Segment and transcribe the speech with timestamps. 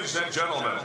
[0.00, 0.78] Ladies and gentlemen,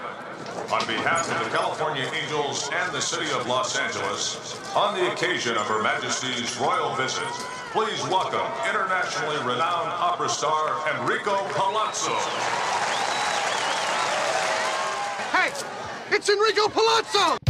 [0.73, 5.55] on behalf of the California Angels and the City of Los Angeles, on the occasion
[5.55, 7.23] of Her Majesty's royal visit,
[7.71, 12.11] please welcome internationally renowned opera star Enrico Palazzo.
[15.31, 15.53] Hey,
[16.13, 17.44] it's Enrico Palazzo!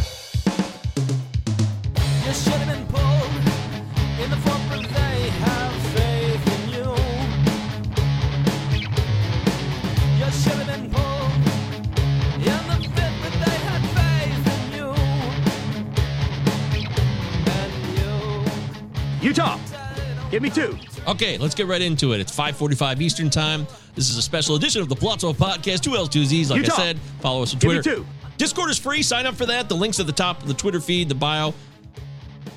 [20.36, 20.78] Give me two.
[21.08, 22.20] Okay, let's get right into it.
[22.20, 23.66] It's 5:45 Eastern Time.
[23.94, 25.80] This is a special edition of the Pallazzo Podcast.
[25.80, 26.52] Two L's, two Z's.
[26.52, 26.74] Like Utah.
[26.74, 27.96] I said, follow us on Give me Twitter.
[27.96, 28.06] two.
[28.36, 29.02] Discord is free.
[29.02, 29.70] Sign up for that.
[29.70, 31.54] The links at the top of the Twitter feed, the bio.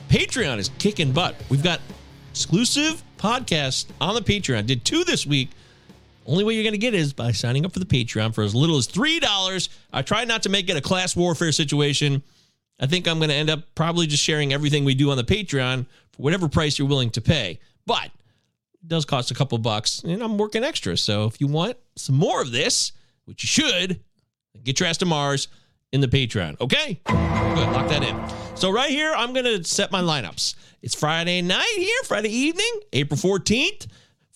[0.09, 1.37] Patreon is kicking butt.
[1.51, 1.81] We've got
[2.33, 4.67] exclusive podcasts on the Patreon.
[4.67, 5.51] Did two this week.
[6.27, 8.57] Only way you're going to get is by signing up for the Patreon for as
[8.57, 9.69] little as $3.
[9.93, 12.25] I try not to make it a class warfare situation.
[12.81, 15.23] I think I'm going to end up probably just sharing everything we do on the
[15.23, 17.61] Patreon for whatever price you're willing to pay.
[17.89, 20.97] But it does cost a couple bucks, and I'm working extra.
[20.97, 22.93] So if you want some more of this,
[23.25, 24.01] which you should,
[24.63, 25.49] get your ass to Mars
[25.91, 26.61] in the Patreon.
[26.61, 27.01] Okay?
[27.07, 27.73] Good.
[27.73, 28.57] Lock that in.
[28.57, 30.55] So right here, I'm to set my lineups.
[30.83, 33.87] It's Friday night here, Friday evening, April 14th,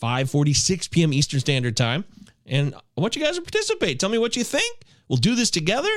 [0.03, 1.13] 5:46 p.m.
[1.13, 2.05] Eastern Standard Time.
[2.47, 4.01] And I want you guys to participate.
[4.01, 4.83] Tell me what you think.
[5.09, 5.91] We'll do this together.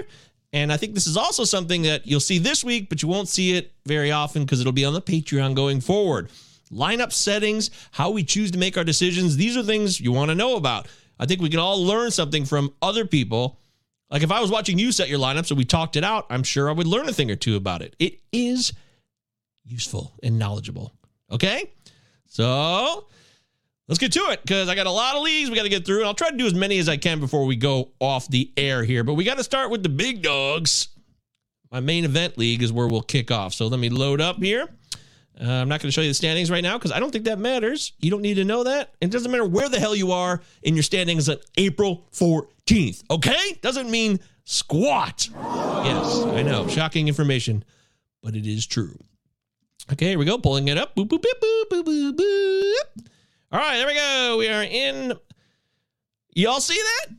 [0.51, 3.29] And I think this is also something that you'll see this week, but you won't
[3.29, 6.29] see it very often because it'll be on the Patreon going forward.
[6.71, 10.35] Lineup settings, how we choose to make our decisions, these are things you want to
[10.35, 10.87] know about.
[11.19, 13.59] I think we can all learn something from other people.
[14.09, 16.43] Like if I was watching you set your lineups and we talked it out, I'm
[16.43, 17.95] sure I would learn a thing or two about it.
[17.99, 18.73] It is
[19.63, 20.91] useful and knowledgeable.
[21.31, 21.71] Okay?
[22.27, 23.07] So
[23.87, 25.85] let's get to it because I got a lot of leagues we got to get
[25.85, 28.27] through, and I'll try to do as many as I can before we go off
[28.27, 29.03] the air here.
[29.03, 30.89] But we got to start with the big dogs.
[31.71, 33.53] My main event league is where we'll kick off.
[33.53, 34.69] So let me load up here.
[35.39, 37.25] Uh, I'm not going to show you the standings right now because I don't think
[37.25, 37.91] that matters.
[37.99, 38.93] You don't need to know that.
[39.01, 43.03] It doesn't matter where the hell you are in your standings on April 14th.
[43.11, 43.59] Okay?
[43.61, 45.27] Doesn't mean squat.
[45.33, 46.67] Yes, I know.
[46.67, 47.65] Shocking information,
[48.21, 48.97] but it is true.
[49.91, 50.37] Okay, here we go.
[50.37, 50.95] Pulling it up.
[50.95, 53.05] Boop, boop, boop, boop, boop, boop.
[53.51, 54.37] All right, there we go.
[54.39, 55.13] We are in.
[56.33, 57.13] Y'all see that?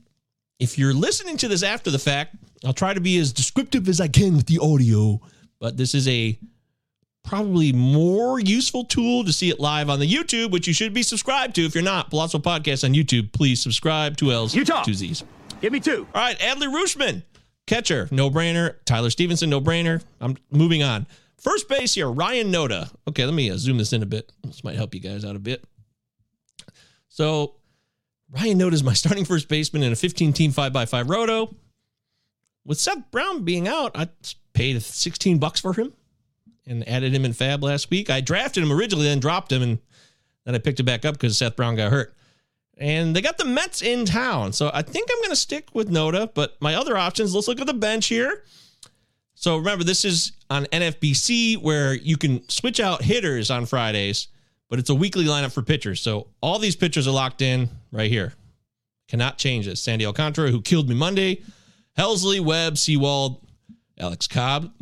[0.58, 4.00] If you're listening to this after the fact, I'll try to be as descriptive as
[4.00, 5.20] I can with the audio,
[5.60, 6.38] but this is a
[7.26, 11.02] probably more useful tool to see it live on the YouTube, which you should be
[11.02, 11.66] subscribed to.
[11.66, 14.16] If you're not, Pallazzo Podcast on YouTube, please subscribe.
[14.16, 14.84] Two L's, Utah.
[14.84, 15.24] two Z's.
[15.60, 16.06] Give me two.
[16.14, 17.22] All right, Adley Rutschman,
[17.66, 18.76] catcher, no brainer.
[18.84, 20.02] Tyler Stephenson, no brainer.
[20.20, 21.06] I'm moving on.
[21.36, 22.90] First base here, Ryan Noda.
[23.08, 24.32] Okay, let me uh, zoom this in a bit.
[24.44, 25.64] This might help you guys out a bit.
[27.08, 27.56] So,
[28.30, 31.54] Ryan Noda is my starting first baseman in a 15 team 5x5 roto.
[32.64, 34.08] With Seth Brown being out, I
[34.52, 35.92] paid 16 bucks for him
[36.66, 38.10] and added him in FAAB last week.
[38.10, 39.78] I drafted him originally, then dropped him, and
[40.44, 42.14] then I picked it back up because Seth Brown got hurt.
[42.78, 44.52] And they got the Mets in town.
[44.52, 46.30] So I think I'm going to stick with Noda.
[46.34, 48.44] But my other options, let's look at the bench here.
[49.34, 54.28] So remember, this is on NFBC where you can switch out hitters on Fridays,
[54.68, 56.00] but it's a weekly lineup for pitchers.
[56.00, 58.34] So all these pitchers are locked in right here.
[59.08, 59.80] Cannot change this.
[59.80, 61.42] Sandy Alcantara, who killed me Monday,
[61.96, 63.40] Helsley, Webb, Sewald,
[63.98, 64.72] Alex Cobb,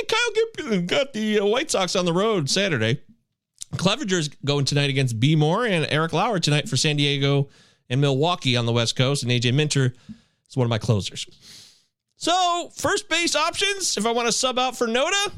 [0.00, 3.00] and Kyle Gibson got the uh, White Sox on the road Saturday.
[3.74, 5.36] Clevinger's going tonight against B.
[5.36, 7.48] Moore and Eric Lauer tonight for San Diego
[7.90, 9.22] and Milwaukee on the West Coast.
[9.22, 9.94] And AJ Minter
[10.48, 11.26] is one of my closers.
[12.16, 15.32] So, first base options, if I want to sub out for Noda,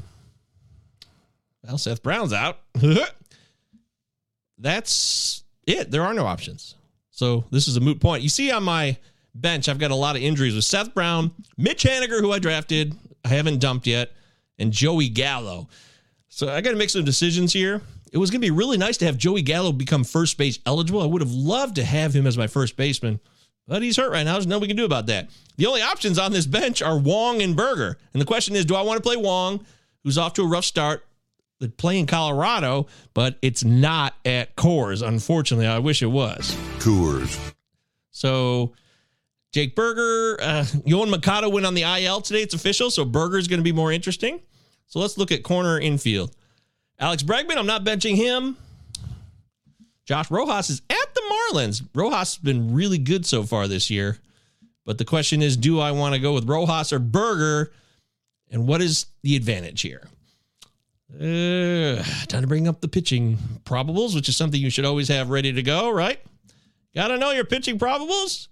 [1.63, 2.59] well, Seth Brown's out.
[4.57, 5.91] That's it.
[5.91, 6.75] There are no options.
[7.11, 8.23] So, this is a moot point.
[8.23, 8.97] You see on my
[9.35, 12.95] bench, I've got a lot of injuries with Seth Brown, Mitch Haniger, who I drafted,
[13.23, 14.11] I haven't dumped yet,
[14.61, 15.67] and Joey Gallo.
[16.29, 17.81] So, I got to make some decisions here.
[18.11, 21.01] It was going to be really nice to have Joey Gallo become first base eligible.
[21.01, 23.19] I would have loved to have him as my first baseman,
[23.67, 24.33] but he's hurt right now.
[24.33, 25.29] There's nothing we can do about that.
[25.57, 27.97] The only options on this bench are Wong and Burger.
[28.13, 29.65] And the question is do I want to play Wong,
[30.03, 31.05] who's off to a rough start?
[31.59, 35.07] They play in Colorado, but it's not at Coors.
[35.07, 36.55] Unfortunately, I wish it was.
[36.79, 37.53] Coors.
[38.09, 38.73] So
[39.51, 42.41] Jake Burger, uh, Yoan Moncada went on the IL today.
[42.41, 44.41] It's official, so Burger's going to be more interesting.
[44.87, 46.35] So let's look at corner infield.
[46.99, 48.57] Alex Bregman, I'm not benching him.
[50.05, 51.21] Josh Rojas is at the
[51.53, 51.87] Marlins.
[51.95, 54.17] Rojas has been really good so far this year.
[54.85, 57.71] But the question is, do I want to go with Rojas or Burger?
[58.49, 60.07] And what is the advantage here?
[61.13, 65.29] Uh, time to bring up the pitching probables, which is something you should always have
[65.29, 66.19] ready to go, right?
[66.95, 68.47] Got to know your pitching probables.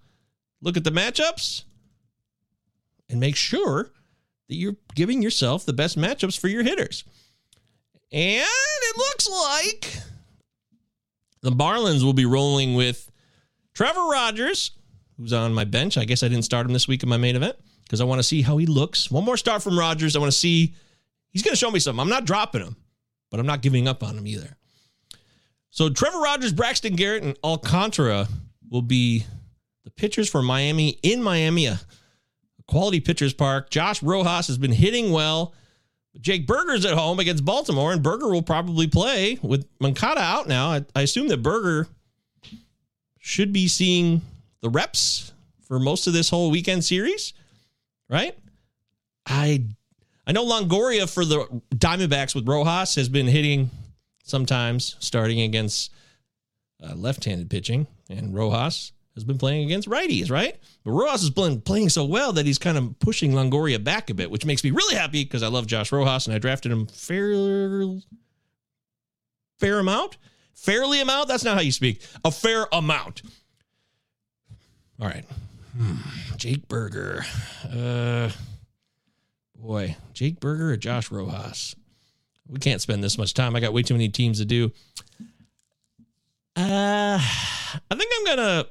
[0.62, 1.64] Look at the matchups.
[3.10, 3.92] and make sure
[4.48, 7.04] that you're giving yourself the best matchups for your hitters.
[8.12, 9.98] And it looks like
[11.42, 13.12] the Marlins will be rolling with
[13.74, 14.72] Trevor Rogers,
[15.18, 15.98] who's on my bench.
[15.98, 18.20] I guess I didn't start him this week in my main event because I want
[18.20, 19.10] to see how he looks.
[19.12, 20.16] One more start from Rogers.
[20.16, 20.76] I want to see.
[21.32, 22.00] He's going to show me something.
[22.00, 22.76] I'm not dropping him,
[23.30, 24.56] but I'm not giving up on him either.
[25.70, 28.28] So Trevor Rogers, Braxton Garrett, and Alcantara
[28.72, 29.26] will be
[29.84, 31.80] the pitchers for Miami in Miami, a
[32.68, 33.70] quality pitchers park.
[33.70, 35.54] Josh Rojas has been hitting well.
[36.20, 40.72] Jake Burger's at home against Baltimore, and Burger will probably play with Moncada out now.
[40.72, 41.88] I, I assume that Burger
[43.20, 44.22] should be seeing
[44.62, 45.32] the reps
[45.62, 47.34] for most of this whole weekend series,
[48.10, 48.36] right?
[49.26, 49.66] I
[50.26, 53.70] I know Longoria for the Diamondbacks with Rojas has been hitting
[54.24, 55.92] sometimes starting against
[56.84, 60.58] uh, left-handed pitching, and Rojas has been playing against righties, right?
[60.84, 64.14] But Rojas has been playing so well that he's kind of pushing Longoria back a
[64.14, 66.88] bit, which makes me really happy because I love Josh Rojas and I drafted him
[66.88, 67.32] fair,
[69.60, 70.18] fair amount,
[70.54, 71.28] fairly amount.
[71.28, 72.02] That's not how you speak.
[72.24, 73.22] A fair amount.
[75.02, 75.26] All right,
[75.78, 75.96] hmm.
[76.38, 77.26] Jake Burger.
[77.72, 78.30] Uh,
[79.56, 81.76] boy, Jake Burger or Josh Rojas?
[82.48, 83.56] We can't spend this much time.
[83.56, 84.72] I got way too many teams to do.
[86.56, 88.66] Uh, I think I'm gonna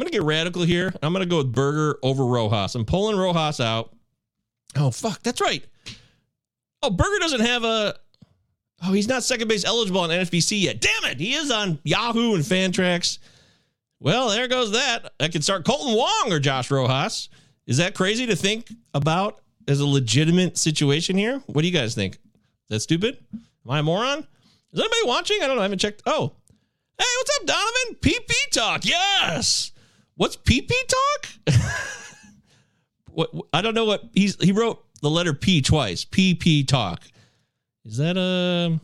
[0.00, 0.94] I'm gonna get radical here.
[1.02, 2.74] I'm gonna go with Burger over Rojas.
[2.74, 3.92] I'm pulling Rojas out.
[4.74, 5.62] Oh fuck, that's right.
[6.82, 7.96] Oh, Burger doesn't have a.
[8.82, 10.80] Oh, he's not second base eligible on NFBC yet.
[10.80, 13.18] Damn it, he is on Yahoo and Fantrax.
[13.98, 15.12] Well, there goes that.
[15.20, 17.28] I could start Kolten Wong or Josh Rojas.
[17.66, 21.42] Is that crazy to think about as a legitimate situation here?
[21.44, 22.14] What do you guys think?
[22.14, 22.20] Is
[22.70, 23.18] that stupid?
[23.34, 24.26] Am I a moron?
[24.72, 25.42] Is anybody watching?
[25.42, 25.60] I don't know.
[25.60, 26.00] I haven't checked.
[26.06, 26.32] Oh,
[26.98, 27.96] hey, what's up, Donovan?
[28.00, 28.86] PP talk.
[28.86, 29.72] Yes.
[30.20, 31.56] What's PP talk?
[33.10, 36.04] what I don't know what he's he wrote the letter P twice.
[36.04, 37.04] PP talk.
[37.86, 38.78] Is that a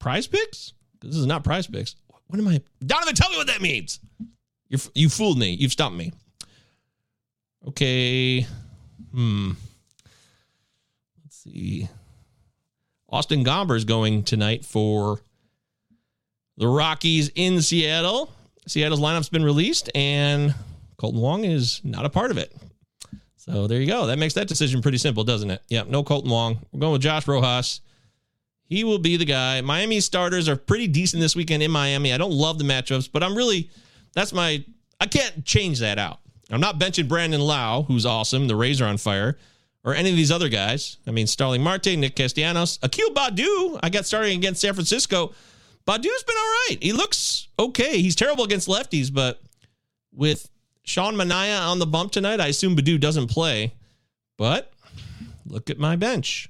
[0.00, 0.74] PrizePicks?
[1.00, 1.96] This is not PrizePicks.
[2.28, 2.60] What am I?
[2.78, 3.98] Donovan, tell me what that means.
[4.68, 5.50] You you fooled me.
[5.50, 6.12] You've stumped me.
[7.66, 8.46] Okay.
[9.12, 9.54] Hmm.
[11.24, 11.88] Let's see.
[13.08, 15.22] Austin Gomber is going tonight for
[16.56, 18.30] the Rockies in Seattle.
[18.66, 20.54] Seattle's lineup's been released, and
[20.98, 22.54] Kolten Wong is not a part of it.
[23.36, 24.06] So there you go.
[24.06, 25.62] That makes that decision pretty simple, doesn't it?
[25.68, 26.58] Yeah, no Kolten Wong.
[26.72, 27.80] We're going with Josh Rojas.
[28.64, 29.60] He will be the guy.
[29.62, 32.12] Miami starters are pretty decent this weekend in Miami.
[32.12, 33.70] I don't love the matchups, but I'm really,
[34.14, 34.64] that's my,
[35.00, 36.20] I can't change that out.
[36.50, 38.46] I'm not benching Brandon Lowe, who's awesome.
[38.46, 39.38] The Rays are on fire,
[39.84, 40.98] or any of these other guys.
[41.06, 43.80] I mean, Starling Marte, Nick Castellanos, Akil Baddoo.
[43.82, 45.32] I got starting against San Francisco.
[45.86, 46.76] Baddoo's been all right.
[46.80, 48.00] He looks okay.
[48.00, 49.40] He's terrible against lefties, but
[50.12, 50.48] with
[50.84, 53.74] Sean Manaea on the bump tonight, I assume Baddoo doesn't play.
[54.36, 54.72] But
[55.46, 56.48] look at my bench.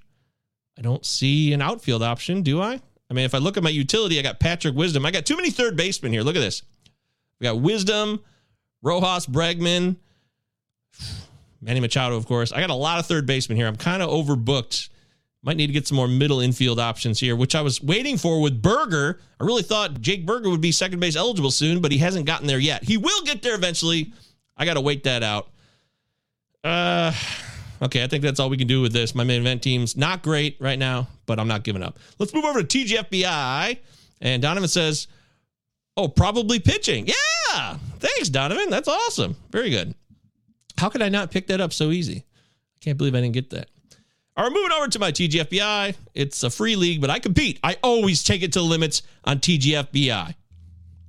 [0.78, 2.80] I don't see an outfield option, do I?
[3.10, 5.04] I mean, if I look at my utility, I got Patrick Wisdom.
[5.04, 6.22] I got too many third basemen here.
[6.22, 6.62] Look at this.
[7.38, 8.20] We got Wisdom,
[8.82, 9.96] Rojas, Bregman,
[11.60, 12.52] Manny Machado, of course.
[12.52, 13.66] I got a lot of third basemen here.
[13.66, 14.88] I'm kind of overbooked.
[15.42, 18.42] Might need to get some more middle infield options here, which I was waiting for
[18.42, 19.18] with Burger.
[19.40, 22.46] I really thought Jake Burger would be second base eligible soon, but he hasn't gotten
[22.46, 22.84] there yet.
[22.84, 24.12] He will get there eventually.
[24.56, 25.48] I got to wait that out.
[26.62, 27.12] Uh,
[27.80, 29.14] okay, I think that's all we can do with this.
[29.14, 31.98] My main event team's not great right now, but I'm not giving up.
[32.18, 33.78] Let's move over to TGFBI.
[34.20, 35.08] And Donovan says,
[35.96, 37.06] Oh, probably pitching.
[37.06, 37.76] Yeah.
[37.98, 38.70] Thanks, Donovan.
[38.70, 39.36] That's awesome.
[39.50, 39.94] Very good.
[40.78, 42.24] How could I not pick that up so easy?
[42.76, 43.68] I can't believe I didn't get that.
[44.40, 45.94] All right, moving over to my TGFBI.
[46.14, 47.60] It's a free league, but I compete.
[47.62, 50.34] I always take it to the limits on TGFBI.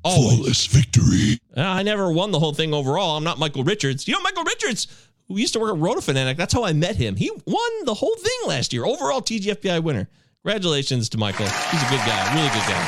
[0.03, 0.35] Always.
[0.35, 1.39] Flawless victory.
[1.55, 3.15] Uh, I never won the whole thing overall.
[3.15, 4.05] I'm not Michael Richards.
[4.05, 4.87] You know, Michael Richards,
[5.29, 7.15] who used to work at Rotofanatic, that's how I met him.
[7.15, 8.83] He won the whole thing last year.
[8.83, 10.09] Overall TGFBI winner.
[10.43, 11.45] Congratulations to Michael.
[11.45, 12.83] He's a good guy, really good guy.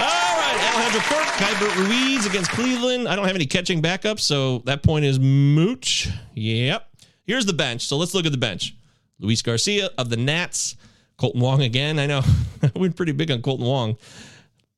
[0.00, 3.08] All right, Alejandro Kirk, Keibert Ruiz against Cleveland.
[3.08, 6.08] I don't have any catching backups, so that point is moot.
[6.34, 6.84] Yep.
[7.24, 7.86] Here's the bench.
[7.86, 8.74] So let's look at the bench.
[9.18, 10.76] Luis Garcia of the Nats.
[11.18, 11.98] Kolten Wong again.
[11.98, 12.22] I know.
[12.62, 13.96] I went pretty big on Kolten Wong.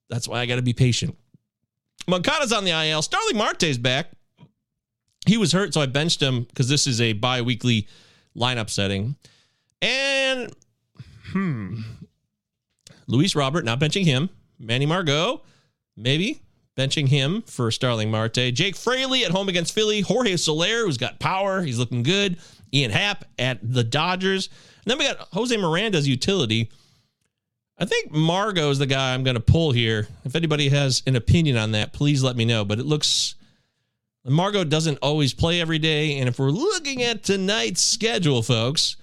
[0.09, 1.17] That's why I got to be patient.
[2.09, 3.03] Moncada's on the IL.
[3.03, 4.11] Starling Marte's back.
[5.27, 7.87] He was hurt, so I benched him because this is a bi weekly
[8.37, 9.17] lineup setting.
[9.83, 10.53] And,
[11.27, 11.83] hmm.
[13.07, 14.31] Luis Robert, not benching him.
[14.59, 15.43] Manny Margot,
[15.97, 16.41] maybe
[16.77, 18.53] benching him for Starling Marte.
[18.53, 20.01] Jake Fraley at home against Philly.
[20.01, 21.63] Jorge Soler, who's got power.
[21.63, 22.39] He's looking good.
[22.73, 24.49] Ian Happ at the Dodgers.
[24.85, 26.71] And then we got Jose Miranda's utility.
[27.79, 30.07] I think Margot is the guy I'm going to pull here.
[30.25, 32.65] If anybody has an opinion on that, please let me know.
[32.65, 33.35] But it looks
[34.25, 36.19] Margot doesn't always play every day.
[36.19, 38.97] And if we're looking at tonight's schedule, folks,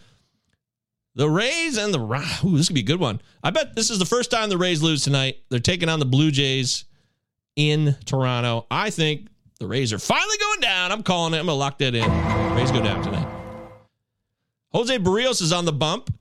[1.16, 2.00] the Rays and the
[2.46, 3.20] Ooh, this could be a good one.
[3.44, 5.38] I bet this is the first time the Rays lose tonight.
[5.50, 6.86] They're taking on the Blue Jays
[7.56, 8.68] in Toronto.
[8.70, 9.28] I think
[9.60, 10.92] the Rays are finally going down.
[10.92, 11.40] I'm calling it.
[11.40, 12.56] I'm gonna lock that in.
[12.56, 13.37] Rays go down tonight.
[14.78, 16.14] Jose Berrios is on the bump,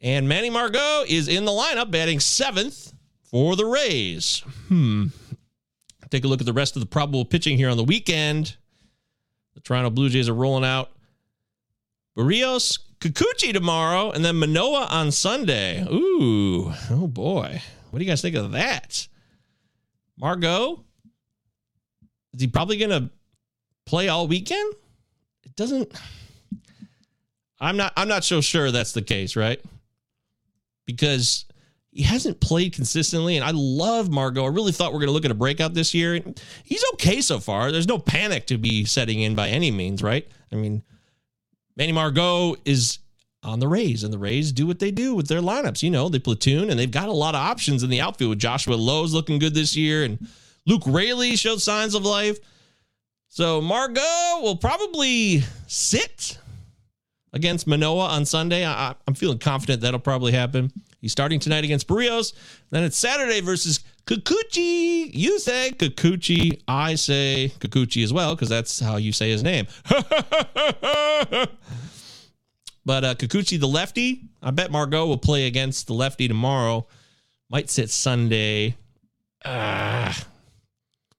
[0.00, 2.92] and Manny Margot is in the lineup, batting seventh
[3.24, 4.44] for the Rays.
[4.68, 5.06] Hmm.
[6.10, 8.56] Take a look at the rest of the probable pitching here on the weekend.
[9.54, 10.92] The Toronto Blue Jays are rolling out
[12.16, 15.82] Berrios, Kikuchi tomorrow, and then Manoah on Sunday.
[15.82, 17.60] Ooh, oh boy.
[17.90, 19.08] What do you guys think of that?
[20.16, 20.84] Margot,
[22.32, 23.10] is he probably going to
[23.86, 24.72] play all weekend?
[25.42, 25.92] It doesn't.
[27.64, 27.92] I'm not.
[27.96, 29.60] I'm not so sure that's the case, right?
[30.86, 31.46] Because
[31.90, 34.44] he hasn't played consistently, and I love Margot.
[34.44, 36.20] I really thought we are going to look at a breakout this year.
[36.64, 37.70] He's okay so far.
[37.70, 40.26] There's no panic to be setting in by any means, right?
[40.50, 40.82] I mean,
[41.76, 42.98] Manny Margot is
[43.44, 45.82] on the Rays, and the Rays do what they do with their lineups.
[45.82, 48.38] You know, they platoon, and they've got a lot of options in the outfield with
[48.40, 50.26] Joshua Lowe's looking good this year, and
[50.66, 52.38] Luke Raley showed signs of life.
[53.28, 56.38] So Margot will probably sit
[57.34, 58.64] against Manoah on Sunday.
[58.64, 60.72] I, am feeling confident that'll probably happen.
[61.02, 62.32] He's starting tonight against Berrios.
[62.70, 65.10] Then it's Saturday versus Kikuchi.
[65.12, 66.62] You say Kikuchi.
[66.66, 69.66] I say Kikuchi as well because that's how you say his name.
[69.84, 70.04] but
[73.04, 76.86] uh, Kikuchi, the lefty, I bet Margot will play against the lefty tomorrow.
[77.50, 78.76] Might sit Sunday.
[79.44, 80.18] Ah.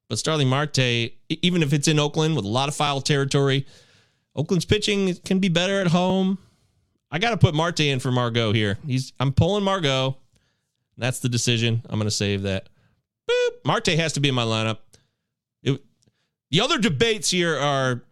[0.09, 3.65] But Starling Marte, even if it's in Oakland with a lot of foul territory,
[4.35, 6.37] Oakland's pitching can be better at home.
[7.11, 8.77] I got to put Marte in for Margot here.
[8.85, 10.17] He's I'm pulling Margot.
[10.97, 11.81] That's the decision.
[11.89, 12.69] I'm going to save that.
[13.29, 13.65] Boop.
[13.65, 14.79] Marte has to be in my lineup.
[15.63, 15.81] It,
[16.51, 18.03] the other debates here are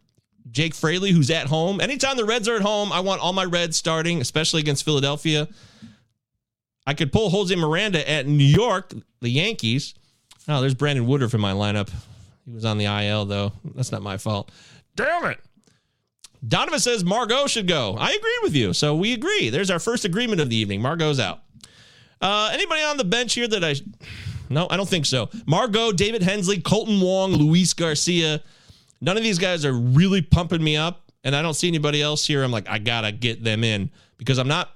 [0.51, 1.79] Jake Fraley, who's at home.
[1.81, 5.47] Anytime the Reds are at home, I want all my Reds starting, especially against Philadelphia.
[6.85, 9.93] I could pull Jose Miranda at New York, the Yankees.
[10.47, 11.89] Oh, there's Brandon Woodruff in my lineup.
[12.45, 13.53] He was on the IL, though.
[13.75, 14.51] That's not my fault.
[14.95, 15.39] Damn it.
[16.45, 17.95] Donovan says Margot should go.
[17.97, 18.73] I agree with you.
[18.73, 19.49] So we agree.
[19.49, 20.81] There's our first agreement of the evening.
[20.81, 21.39] Margot's out.
[22.21, 23.75] Uh, anybody on the bench here that I.
[24.49, 25.29] No, I don't think so.
[25.45, 28.43] Margot, David Hensley, Kolten Wong, Luis Garcia.
[29.01, 31.11] None of these guys are really pumping me up.
[31.23, 32.43] And I don't see anybody else here.
[32.43, 34.71] I'm like, I got to get them in because I'm not.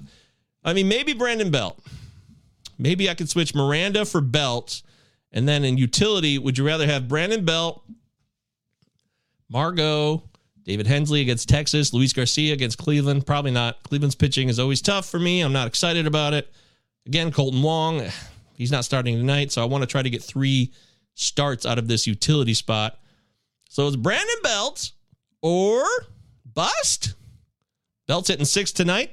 [0.64, 1.80] I mean, maybe Brandon Belt.
[2.78, 4.82] Maybe I could switch Miranda for Belt.
[5.34, 7.84] And then in utility, would you rather have Brandon Belt,
[9.50, 10.24] Margot,
[10.68, 13.26] David Hensley against Texas, Luis Garcia against Cleveland.
[13.26, 13.82] Probably not.
[13.84, 15.40] Cleveland's pitching is always tough for me.
[15.40, 16.52] I'm not excited about it.
[17.06, 18.04] Again, Kolten Wong,
[18.54, 20.74] he's not starting tonight, so I want to try to get three
[21.16, 23.00] starts out of this utility spot.
[23.70, 24.92] So it's Brandon Belt
[25.42, 25.86] or
[26.54, 27.14] bust.
[28.06, 29.12] Belt's hitting six tonight.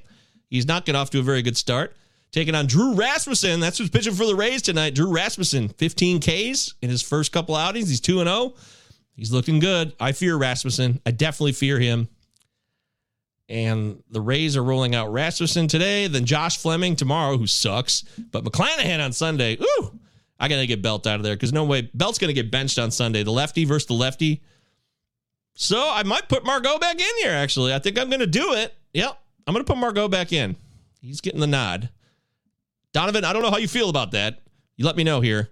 [0.50, 1.96] He's not getting off to a very good start.
[2.32, 3.60] Taking on Drew Rasmussen.
[3.60, 4.96] That's who's pitching for the Rays tonight.
[4.96, 7.88] Drew Rasmussen, 15 Ks in his first couple outings.
[7.88, 8.54] He's 2 0.
[9.14, 9.94] He's looking good.
[10.00, 11.00] I fear Rasmussen.
[11.06, 12.08] I definitely fear him.
[13.48, 18.02] And the Rays are rolling out Rasmussen today, then Josh Fleming tomorrow, who sucks,
[18.32, 19.58] but McClanahan on Sunday.
[19.60, 19.98] Ooh,
[20.40, 21.90] I got to get Belt out of there because no way.
[21.94, 23.22] Belt's to get benched on Sunday.
[23.22, 24.42] The lefty versus the lefty.
[25.54, 27.72] So I might put Margot back in here, actually.
[27.74, 28.74] I think I'm to do it.
[28.94, 29.18] Yep.
[29.46, 30.56] I'm to put Margot back in.
[31.00, 31.90] He's getting the nod.
[32.92, 34.40] Donovan, I don't know how you feel about that.
[34.76, 35.50] You let me know here.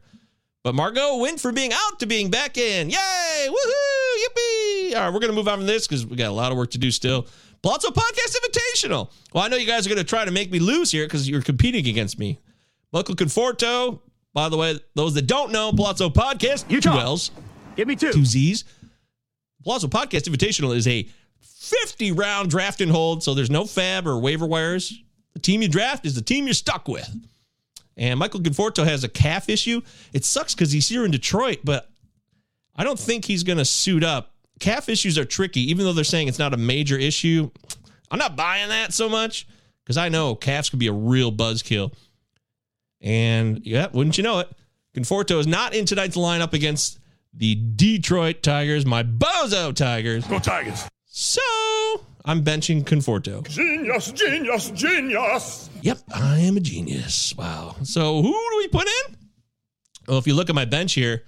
[0.64, 2.88] But Margot went from being out to being back in.
[2.88, 3.48] Yay!
[3.48, 4.24] Woohoo!
[4.24, 4.94] Yippee!
[4.96, 6.58] All right, we're going to move on from this because we got a lot of
[6.58, 7.26] work to do still.
[7.64, 9.10] Pallazzo Podcast Invitational.
[9.32, 11.28] Well, I know you guys are going to try to make me lose here because
[11.28, 12.38] you're competing against me.
[12.92, 14.00] Michael Conforto.
[14.34, 16.90] By the way, those that don't know, Pallazzo Podcast, You two.
[16.90, 17.32] L's,
[17.76, 18.12] Give me two.
[18.12, 18.64] two Z's.
[19.66, 21.08] Pallazzo Podcast Invitational is a
[21.40, 24.96] 50 round draft and hold, so there's no FAAB or waiver wires.
[25.34, 27.08] The team you draft is the team you're stuck with.
[27.96, 29.82] And Michael Conforto has a calf issue.
[30.12, 31.90] It sucks because he's here in Detroit, but
[32.74, 34.32] I don't think he's going to suit up.
[34.60, 37.50] Calf issues are tricky, even though they're saying it's not a major issue.
[38.10, 39.46] I'm not buying that so much
[39.84, 41.92] because I know calves could be a real buzzkill.
[43.00, 44.48] And yeah, wouldn't you know it?
[44.94, 46.98] Conforto is not in tonight's lineup against
[47.34, 50.26] the Detroit Tigers, my Bozo Tigers.
[50.26, 50.86] Go Tigers.
[51.06, 51.40] So
[52.24, 53.46] I'm benching Conforto.
[53.48, 55.70] Genius, genius, genius.
[55.80, 57.34] Yep, I am a genius.
[57.36, 57.76] Wow.
[57.82, 59.16] So who do we put in?
[60.06, 61.24] Well, if you look at my bench here,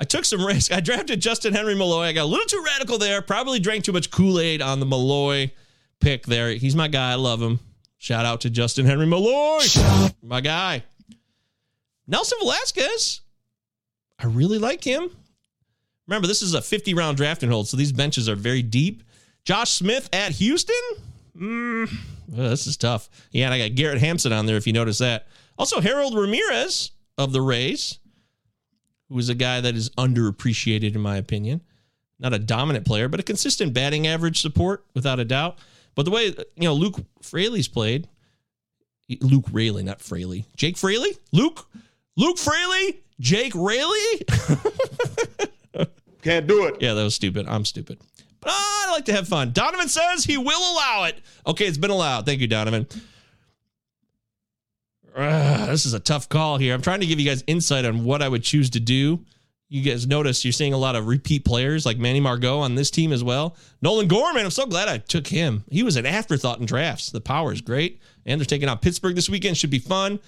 [0.00, 0.72] I took some risk.
[0.72, 2.02] I drafted Justin Henry Malloy.
[2.02, 3.22] I got a little too radical there.
[3.22, 5.52] Probably drank too much Kool Aid on the Malloy
[6.00, 6.50] pick there.
[6.54, 7.12] He's my guy.
[7.12, 7.60] I love him.
[7.98, 9.60] Shout out to Justin Henry Malloy.
[10.22, 10.84] My guy.
[12.06, 13.20] Nelson Velazquez.
[14.18, 15.10] I really like him.
[16.06, 19.02] Remember, this is a 50 round drafting hold, so these benches are very deep.
[19.44, 20.74] Josh Smith at Houston?
[21.36, 21.90] Mm,
[22.28, 23.08] well, this is tough.
[23.32, 25.26] Yeah, and I got Garrett Hampson on there if you notice that.
[25.58, 27.98] Also, Harold Ramirez of the Rays,
[29.08, 31.62] who is a guy that is underappreciated in my opinion.
[32.18, 35.58] Not a dominant player, but a consistent batting average support without a doubt.
[35.94, 38.08] But the way you know Luke Fraley's played,
[39.20, 41.66] Luke Raley, not Fraley, Jake Fraley, Luke,
[42.16, 44.22] Luke Fraley, Jake Raley.
[46.22, 46.76] Can't do it.
[46.80, 47.46] Yeah, that was stupid.
[47.48, 47.98] I'm stupid.
[48.40, 49.52] But I like to have fun.
[49.52, 51.20] Donovan says he will allow it.
[51.46, 52.26] Okay, it's been allowed.
[52.26, 52.86] Thank you, Donovan.
[55.14, 56.72] Ugh, this is a tough call here.
[56.72, 59.24] I'm trying to give you guys insight on what I would choose to do.
[59.68, 62.90] You guys notice you're seeing a lot of repeat players like Manny Margot on this
[62.90, 63.56] team as well.
[63.82, 65.64] Nolan Gorman, I'm so glad I took him.
[65.70, 67.10] He was an afterthought in drafts.
[67.10, 68.00] The power is great.
[68.26, 69.56] And they're taking out Pittsburgh this weekend.
[69.56, 70.18] Should be fun.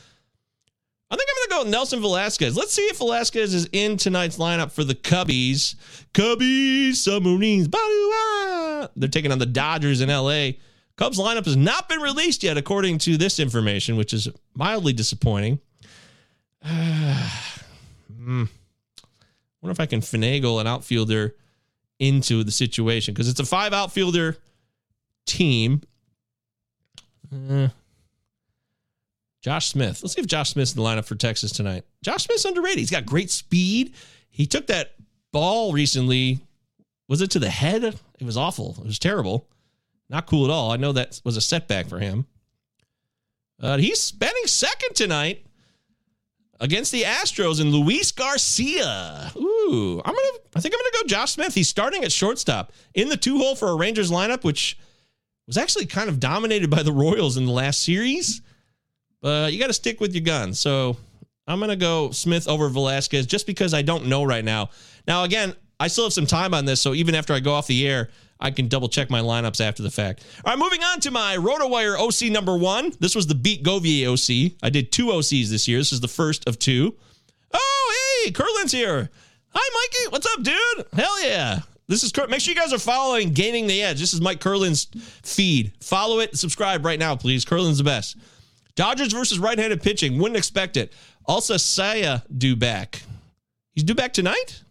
[1.11, 2.57] I think I'm go Nelson Velazquez.
[2.57, 5.75] Let's see if Velazquez is in tonight's lineup for the Cubbies.
[6.15, 7.69] Cubbies, Submarines,
[8.97, 10.53] They're taking on the Dodgers in LA.
[10.97, 15.61] Cubs lineup has not been released yet, according to this information, which is mildly disappointing.
[18.23, 18.45] Hmm.
[19.61, 21.35] wonder if I can finagle an outfielder
[21.99, 24.37] into the situation because it's a five outfielder
[25.27, 25.83] team.
[27.35, 27.67] Uh,
[29.43, 30.03] Josh Smith.
[30.03, 31.85] Let's see if Josh Smith's in the lineup for Texas tonight.
[32.03, 32.79] Josh Smith's underrated.
[32.79, 33.95] He's got great speed.
[34.31, 34.95] He took that
[35.33, 36.41] ball recently.
[37.09, 37.83] Was it to the head?
[37.85, 38.77] It was awful.
[38.79, 39.49] It was terrible.
[40.09, 40.71] Not cool at all.
[40.71, 42.27] I know that was a setback for him.
[43.61, 45.45] Uh, he's batting second tonight
[46.61, 49.33] against the Astros and Luis Garcia.
[49.37, 50.39] Ooh, I'm gonna.
[50.55, 51.55] I think I'm gonna go Josh Smith.
[51.55, 54.79] He's starting at shortstop in the two hole for a Rangers lineup, which
[55.47, 58.41] was actually kind of dominated by the Royals in the last series.
[59.23, 60.61] But you got to stick with your guns.
[60.61, 60.99] So
[61.47, 64.71] I'm gonna go Smith over Velazquez just because I don't know right now.
[65.07, 67.67] Now again, I still have some time on this, so even after I go off
[67.67, 70.25] the air, I can double check my lineups after the fact.
[70.45, 72.93] All right, moving on to my RotoWire OC number one.
[73.01, 74.57] This was the Beat Govier OC.
[74.63, 75.79] I did two OCs this year.
[75.79, 76.97] This is the first of two.
[77.53, 79.11] Oh, hey, Curlin's here.
[79.55, 80.13] Hi, Mikey.
[80.13, 80.87] What's up, dude?
[80.95, 81.61] Hell yeah.
[81.89, 84.01] This is make sure you guys are following Gaining the Edge.
[84.01, 84.87] This is Mike Curlin's
[85.23, 85.73] feed.
[85.81, 87.45] Follow it, subscribe right now, please.
[87.45, 88.17] Curlin's the best.
[88.75, 90.19] Dodgers versus right-handed pitching.
[90.19, 90.93] Wouldn't expect it.
[91.27, 93.03] Also, Seiya due back.
[93.73, 94.63] He's due back tonight?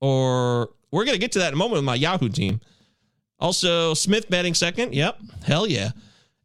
[0.00, 2.60] Or we're going to get to that in a moment with my Yahoo team.
[3.38, 4.94] Also, Smith batting second.
[4.94, 5.18] Yep.
[5.44, 5.90] Hell yeah.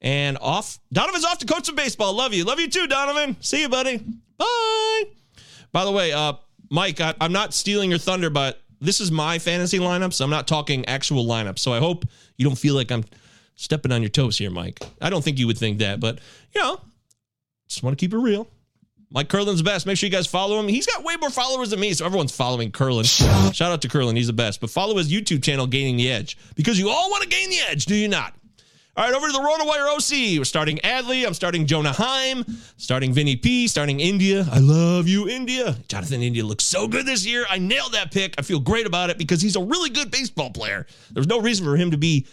[0.01, 0.79] And off.
[0.91, 2.13] Donovan's off to coach some baseball.
[2.13, 2.43] Love you.
[2.43, 3.37] Love you too, Donovan.
[3.39, 4.03] See you, buddy.
[4.37, 5.03] Bye.
[5.71, 6.33] By the way, uh,
[6.69, 10.31] Mike, I, I'm not stealing your thunder, but this is my fantasy lineup, so I'm
[10.31, 11.59] not talking actual lineups.
[11.59, 12.05] So I hope
[12.37, 13.03] you don't feel like I'm
[13.61, 14.79] stepping on your toes here, Mike.
[14.99, 16.19] I don't think you would think that, but
[16.53, 16.81] you know,
[17.69, 18.47] just want to keep it real.
[19.13, 19.85] Mike Curlin's the best.
[19.85, 20.69] Make sure you guys follow him.
[20.69, 23.03] He's got way more followers than me, so everyone's following Curlin.
[23.03, 24.15] Shout out to Curlin.
[24.15, 24.61] He's the best.
[24.61, 27.59] But follow his YouTube channel, Gaining the Edge, because you all want to gain the
[27.69, 28.33] edge, do you not?
[28.97, 30.39] All right, over to the RotoWire OC.
[30.39, 31.25] We're starting Adley.
[31.25, 32.43] I'm starting Jonah Heim.
[32.75, 33.67] Starting Vinny P.
[33.67, 34.45] Starting India.
[34.51, 35.77] I love you, India.
[35.87, 37.45] Jonathan India looks so good this year.
[37.49, 38.35] I nailed that pick.
[38.37, 40.87] I feel great about it because he's a really good baseball player.
[41.09, 42.27] There's no reason for him to be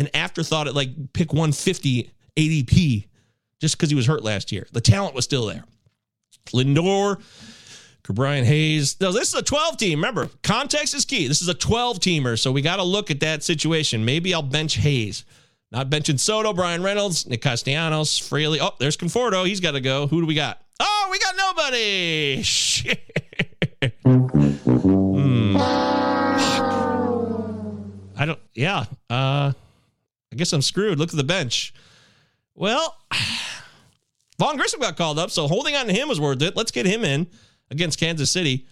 [0.00, 3.06] an afterthought at like pick 150 ADP
[3.60, 4.66] just because he was hurt last year.
[4.72, 5.64] The talent was still there.
[6.46, 7.20] Lindor,
[8.12, 9.00] Brian Hayes.
[9.00, 9.98] No, this is a 12 team.
[9.98, 11.28] Remember, context is key.
[11.28, 14.04] This is a 12 teamer, so we got to look at that situation.
[14.04, 15.24] Maybe I'll bench Hayes.
[15.72, 18.60] Not benching Soto, Bryan Reynolds, Nick Castellanos, Fraley.
[18.60, 19.46] Oh, there's Conforto.
[19.46, 20.08] He's got to go.
[20.08, 20.60] Who do we got?
[20.80, 22.42] Oh, we got nobody.
[22.42, 22.98] Shit.
[24.02, 25.56] Hmm.
[28.16, 28.40] I don't.
[28.52, 28.86] Yeah.
[29.08, 29.52] Uh,
[30.32, 30.98] I guess I'm screwed.
[30.98, 31.74] Look at the bench.
[32.54, 32.96] Well,
[34.38, 36.56] Vaughn Grissom got called up, so holding on to him was worth it.
[36.56, 37.26] Let's get him in
[37.70, 38.66] against Kansas City.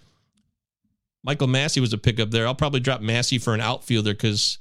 [1.25, 2.47] Michael Massey was a pickup there.
[2.47, 4.59] I'll probably drop Massey for an outfielder because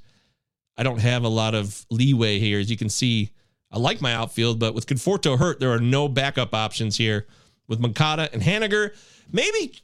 [0.75, 2.60] I don't have a lot of leeway here.
[2.60, 3.31] As you can see,
[3.71, 7.27] I like my outfield, but with Conforto hurt, there are no backup options here.
[7.67, 8.95] With Moncada and Haniger,
[9.31, 9.77] maybe,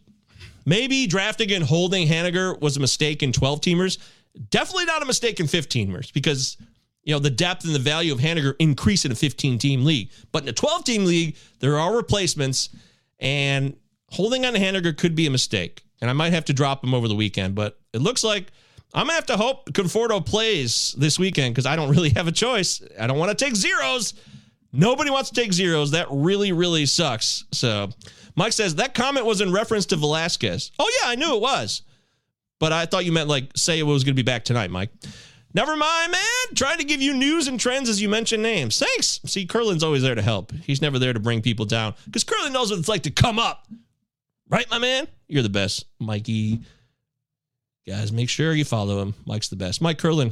[0.66, 3.98] maybe drafting and holding Haniger was a mistake in 12 teamers.
[4.50, 6.58] Definitely not a mistake in 15 teamers because
[7.04, 10.10] you know, the depth and the value of Haniger increase in a 15 team league.
[10.32, 12.70] But in a 12 team league, there are replacements,
[13.20, 13.76] and
[14.10, 15.84] holding on to Haniger could be a mistake.
[16.02, 18.52] And I might have to drop him over the weekend, but it looks like
[18.94, 22.32] I'm gonna have to hope Conforto plays this weekend because I don't really have a
[22.32, 22.82] choice.
[23.00, 24.14] I don't want to take zeros.
[24.72, 25.92] Nobody wants to take zeros.
[25.92, 27.46] That really, really sucks.
[27.52, 27.90] So
[28.36, 30.72] Mike says that comment was in reference to Velazquez.
[30.80, 31.82] Oh, yeah, I knew it was.
[32.60, 34.90] But I thought you meant like say it was gonna be back tonight, Mike.
[35.54, 36.56] Never mind, man.
[36.56, 38.80] Trying to give you news and trends as you mention names.
[38.80, 39.20] Thanks.
[39.26, 40.52] See, Curlin's always there to help.
[40.52, 43.38] He's never there to bring people down because Curlin knows what it's like to come
[43.38, 43.68] up.
[44.50, 45.08] Right, my man?
[45.28, 46.62] You're the best, Mikey.
[47.86, 49.14] Guys, make sure you follow him.
[49.26, 49.82] Mike's the best.
[49.82, 50.32] Mike Curlin.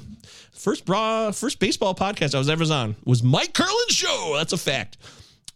[0.54, 4.36] First bra, first baseball podcast I was ever on was Mike Curlin's show.
[4.38, 4.98] That's a fact.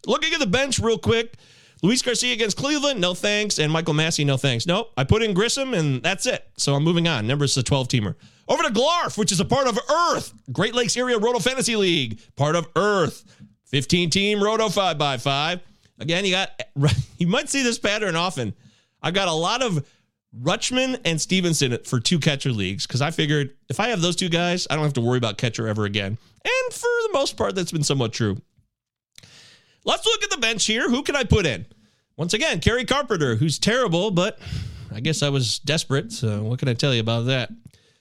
[0.06, 1.34] Looking at the bench real quick.
[1.82, 3.58] Luis Garcia against Cleveland, no thanks.
[3.58, 4.66] And Michael Massey, no thanks.
[4.66, 4.92] Nope.
[4.96, 6.46] I put in Grissom and that's it.
[6.56, 7.30] So I'm moving on.
[7.30, 8.14] It's a 12 teamer.
[8.48, 10.32] Over to Glarf, which is a part of Earth.
[10.52, 13.24] Great Lakes Area Roto Fantasy League, part of Earth.
[13.66, 15.60] 15 team Roto 5x5.
[15.98, 16.62] Again, you got,
[17.18, 18.54] you might see this pattern often.
[19.02, 19.84] I've got a lot of
[20.40, 24.28] Rutschman and Stephenson for two catcher leagues because I figured if I have those two
[24.28, 26.18] guys, I don't have to worry about catcher ever again.
[26.44, 28.36] And for the most part, that's been somewhat true.
[29.84, 30.90] Let's look at the bench here.
[30.90, 31.66] Who can I put in?
[32.16, 34.38] Once again, Kerry Carpenter, who's terrible, but
[34.92, 36.12] I guess I was desperate.
[36.12, 37.50] So what can I tell you about that?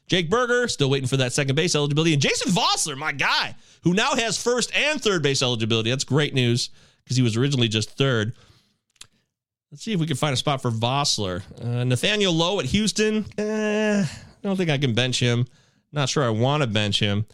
[0.07, 2.13] Jake Burger, still waiting for that second base eligibility.
[2.13, 5.89] And Jason Vosler, my guy, who now has first and third base eligibility.
[5.89, 6.69] That's great news
[7.03, 8.35] because he was originally just third.
[9.71, 11.41] Let's see if we can find a spot for Vosler.
[11.61, 13.25] Uh, Nathaniel Lowe at Houston.
[13.37, 14.07] Eh, I
[14.43, 15.47] don't think I can bench him.
[15.91, 17.25] Not sure I want to bench him.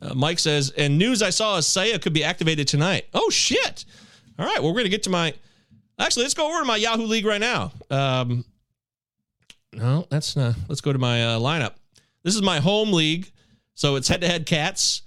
[0.00, 3.06] Uh, Mike says, and news I saw is Seiya could be activated tonight.
[3.12, 3.84] Oh, shit.
[4.38, 4.58] All right.
[4.58, 5.34] Well, we're going to get to my.
[5.98, 7.72] Actually, let's go over to my Yahoo League right now.
[7.90, 8.44] Um,
[9.74, 10.54] no, that's not.
[10.68, 11.74] Let's go to my uh, lineup.
[12.22, 13.30] This is my home league.
[13.74, 15.02] So it's head to head cats.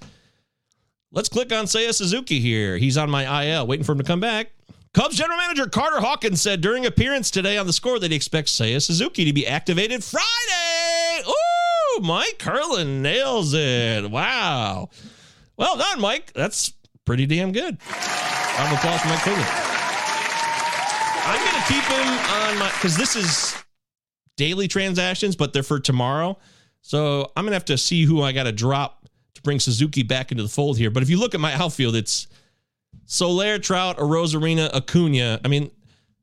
[1.12, 2.78] Let's click on Seiya Suzuki here.
[2.78, 4.52] He's on my IL, waiting for him to come back.
[4.94, 8.58] Cubs general manager Carter Hawkins said during appearance today on the score that he expects
[8.58, 11.24] Seiya Suzuki to be activated Friday.
[11.28, 14.10] Ooh, Mike Curlin nails it.
[14.10, 14.90] Wow.
[15.58, 16.34] Well done, Mike.
[16.34, 16.74] That's
[17.06, 17.78] pretty damn good.
[18.58, 19.46] Round of applause for Mike Curlin.
[21.26, 23.56] I'm going to keep him on my, because this is
[24.36, 26.38] daily transactions, but they're for tomorrow.
[26.84, 30.32] So I'm to have to see who I got to drop to bring Suzuki back
[30.32, 30.92] into the fold here.
[30.92, 32.28] But if you look at my outfield, it's
[33.06, 35.40] Soler, Trout, Arozarena, Acuna.
[35.44, 35.72] I mean,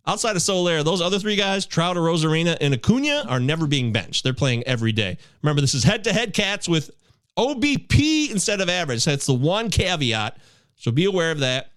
[0.07, 4.23] outside of Soler, those other three guys, Trout, Arozarena, and Acuna, are never being benched.
[4.23, 5.17] They're playing every day.
[5.43, 6.91] Remember, this is head to head cats with
[7.39, 9.05] OBP instead of average.
[9.07, 10.37] That's the one caveat.
[10.77, 11.73] So be aware of that.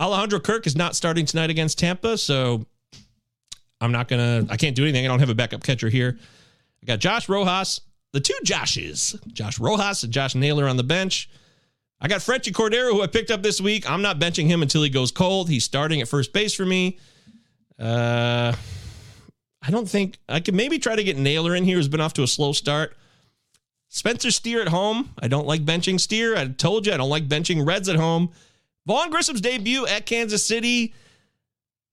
[0.00, 2.66] Alejandro Kirk is not starting tonight against Tampa, so
[3.80, 4.46] I'm not gonna.
[4.50, 5.04] I can't do anything.
[5.04, 6.18] I don't have a backup catcher here.
[6.82, 7.80] I got Josh Rojas,
[8.12, 11.28] the two Joshes, Josh Rojas and Josh Naylor on the bench.
[12.00, 13.90] I got Franchy Cordero, who I picked up this week.
[13.90, 15.48] I'm not benching him until he goes cold.
[15.48, 16.98] He's starting at first base for me.
[17.78, 18.54] Uh,
[19.60, 22.14] I don't think I could maybe try to get Naylor in here, who's been off
[22.14, 22.96] to a slow start.
[23.88, 25.10] Spencer Steer at home.
[25.20, 26.36] I don't like benching Steer.
[26.36, 28.30] I told you I don't like benching Reds at home.
[28.86, 30.94] Vaughn Grissom's debut at Kansas City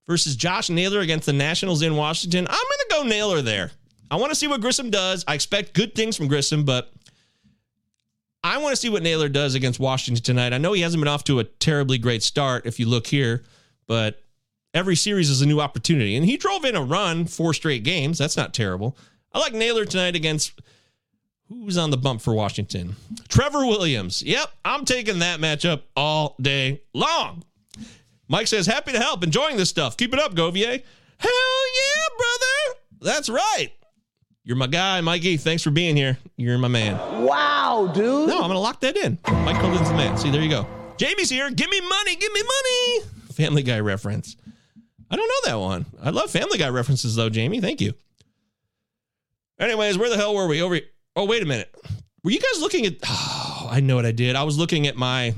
[0.07, 2.47] versus Josh Naylor against the Nationals in Washington.
[2.47, 3.71] I'm going to go Naylor there.
[4.09, 5.25] I want to see what Grissom does.
[5.27, 6.91] I expect good things from Grissom, but
[8.43, 10.53] I want to see what Naylor does against Washington tonight.
[10.53, 13.43] I know he hasn't been off to a terribly great start if you look here,
[13.87, 14.21] but
[14.73, 16.15] every series is a new opportunity.
[16.15, 18.17] And he drove in a run four straight games.
[18.19, 18.95] That's not terrible.
[19.33, 20.61] I like Naylor tonight against
[21.49, 22.95] who's on the bump for Washington?
[23.27, 24.21] Trevor Williams.
[24.21, 27.43] Yep, I'm taking that matchup all day long.
[28.27, 29.97] Mike says, happy to help, enjoying this stuff.
[29.97, 30.81] Keep it up, Govier.
[31.17, 31.31] Hell
[31.75, 32.79] yeah, brother.
[33.01, 33.71] That's right.
[34.47, 35.37] You're my guy, Mikey.
[35.37, 36.19] Thanks for being here.
[36.37, 36.97] You're my man.
[37.23, 38.29] Wow, dude.
[38.29, 39.17] No, I'm gonna lock that in.
[39.27, 40.15] Mike Curlin's the man.
[40.19, 40.67] See, there you go.
[40.97, 41.49] Jamie's here.
[41.49, 42.15] Give me money.
[42.15, 43.09] Give me money.
[43.33, 44.35] Family Guy reference.
[45.09, 45.87] I don't know that one.
[45.99, 47.59] I love Family Guy references though, Jamie.
[47.59, 47.93] Thank you.
[49.59, 50.61] Anyways, where the hell were we?
[50.61, 50.79] Over.
[51.15, 51.73] Oh, wait a minute.
[52.23, 52.97] Were you guys looking at?
[53.07, 54.35] Oh, I know what I did.
[54.35, 55.33] I was looking at my.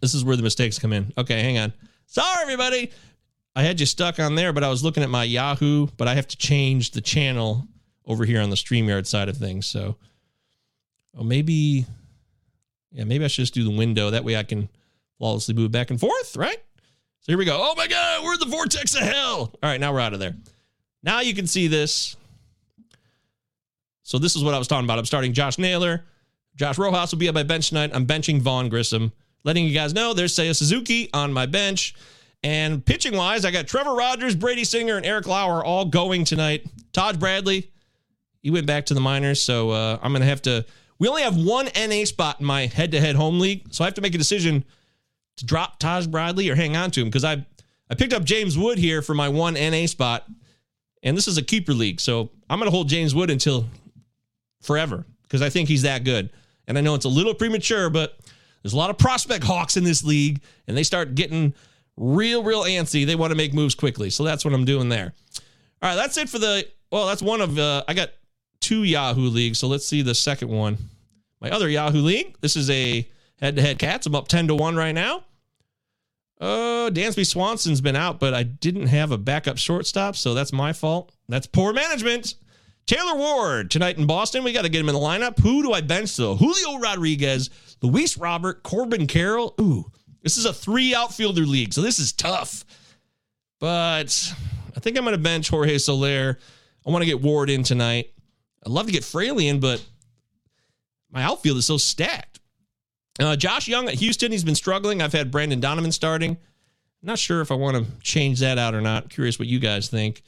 [0.00, 1.12] This is where the mistakes come in.
[1.16, 1.72] Okay, hang on.
[2.06, 2.90] Sorry, everybody.
[3.54, 6.16] I had you stuck on there, but I was looking at my Yahoo, but I
[6.16, 7.68] have to change the channel
[8.10, 9.66] over here on the StreamYard side of things.
[9.66, 9.96] So,
[11.14, 11.86] maybe,
[12.92, 14.10] yeah, maybe I should just do the window.
[14.10, 14.68] That way I can
[15.18, 16.58] flawlessly move back and forth, right?
[17.20, 17.58] So here we go.
[17.60, 19.52] Oh my God, we're in the vortex of hell.
[19.62, 20.34] All right, now we're out of there.
[21.02, 22.16] Now you can see this.
[24.02, 24.98] So this is what I was talking about.
[24.98, 26.04] I'm starting Josh Naylor.
[26.56, 27.90] Josh Rojas will be at my bench tonight.
[27.94, 29.12] I'm benching Vaughn Grissom.
[29.44, 31.94] Letting you guys know there's Seiya Suzuki on my bench.
[32.42, 36.66] And pitching wise, I got Trevor Rogers, Brady Singer, and Eric Lauer all going tonight.
[36.92, 37.70] Taj Bradley,
[38.42, 40.64] he went back to the minors, so uh, I'm going to have to.
[40.98, 43.86] We only have one NA spot in my head to head home league, so I
[43.86, 44.64] have to make a decision
[45.38, 47.44] to drop Taj Bradley or hang on to him because I
[47.90, 50.26] I picked up James Wood here for my one NA spot,
[51.02, 53.66] and this is a keeper league, so I'm going to hold James Wood until
[54.62, 56.30] forever because I think he's that good.
[56.66, 58.18] And I know it's a little premature, but
[58.62, 61.54] there's a lot of prospect hawks in this league, and they start getting
[61.96, 63.06] real, real antsy.
[63.06, 65.14] They want to make moves quickly, so that's what I'm doing there.
[65.82, 66.66] All right, that's it for the.
[66.92, 67.58] Well, that's one of.
[67.58, 68.10] Uh, I got
[68.60, 70.78] two Yahoo leagues, so let's see the second one.
[71.40, 72.36] My other Yahoo league.
[72.40, 73.08] This is a
[73.40, 74.06] head-to-head cats.
[74.06, 75.24] I'm up ten to one right now.
[76.40, 80.72] Oh, Dansby Swanson's been out, but I didn't have a backup shortstop, so that's my
[80.72, 81.12] fault.
[81.28, 82.34] That's poor management.
[82.86, 84.42] Taylor Ward tonight in Boston.
[84.42, 85.38] We got to get him in the lineup.
[85.38, 86.36] Who do I bench though?
[86.36, 87.50] Julio Rodriguez,
[87.82, 89.54] Luis Robert, Corbin Carroll.
[89.60, 89.92] Ooh,
[90.22, 92.64] this is a three outfielder league, so this is tough.
[93.60, 94.34] But
[94.74, 96.38] I think I'm going to bench Jorge Soler.
[96.86, 98.12] I want to get Ward in tonight.
[98.64, 99.84] I'd love to get Fraley in, but
[101.10, 102.40] my outfield is so stacked.
[103.18, 105.02] Uh, Josh Jung at Houston, he's been struggling.
[105.02, 106.36] I've had Brendan Donovan starting.
[107.02, 109.08] Not sure if I want to change that out or not.
[109.08, 110.22] Curious what you guys think.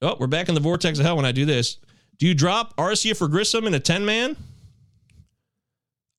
[0.00, 1.78] Oh, we're back in the vortex of hell when I do this.
[2.18, 4.36] Do you drop Arcia for Grissom in a 10 man?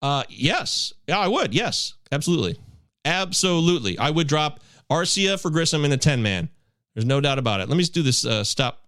[0.01, 0.93] Uh, yes.
[1.07, 1.53] Yeah, I would.
[1.53, 2.59] Yes, absolutely.
[3.05, 3.97] Absolutely.
[3.97, 4.59] I would drop
[4.89, 6.49] Arcia for Grissom in a 10 man.
[6.93, 7.69] There's no doubt about it.
[7.69, 8.25] Let me just do this.
[8.25, 8.82] Uh, stop.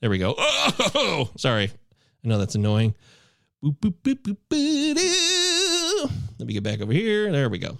[0.00, 0.34] There we go.
[0.38, 1.70] Oh, sorry.
[2.24, 2.94] I know that's annoying.
[3.62, 3.74] Let
[6.46, 7.30] me get back over here.
[7.30, 7.78] There we go.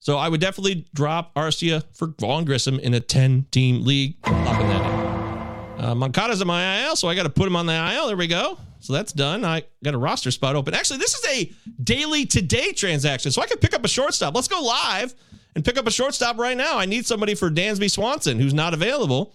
[0.00, 4.16] So I would definitely drop Arcia for Vaughn Grissom in a 10 team league.
[4.26, 5.84] Locking that in.
[5.84, 8.08] Uh, Moncada's in my IL, so I got to put him on the IL.
[8.08, 8.58] There we go.
[8.80, 9.44] So that's done.
[9.44, 10.74] I got a roster spot open.
[10.74, 14.34] Actually, this is a daily today transaction, so I can pick up a shortstop.
[14.34, 15.14] Let's go live
[15.54, 16.78] and pick up a shortstop right now.
[16.78, 19.34] I need somebody for Dansby Swanson who's not available.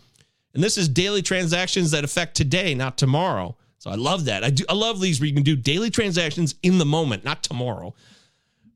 [0.54, 3.56] And this is daily transactions that affect today, not tomorrow.
[3.78, 4.44] So I love that.
[4.44, 4.66] I do.
[4.68, 7.94] I love these where you can do daily transactions in the moment, not tomorrow.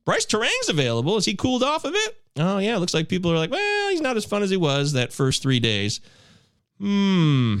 [0.04, 1.16] Brice Turang's available.
[1.16, 2.16] Is he cooled off of it?
[2.36, 4.92] Oh yeah, looks like people are like, well, he's not as fun as he was
[4.92, 6.00] that first three days.
[6.78, 7.58] Hmm.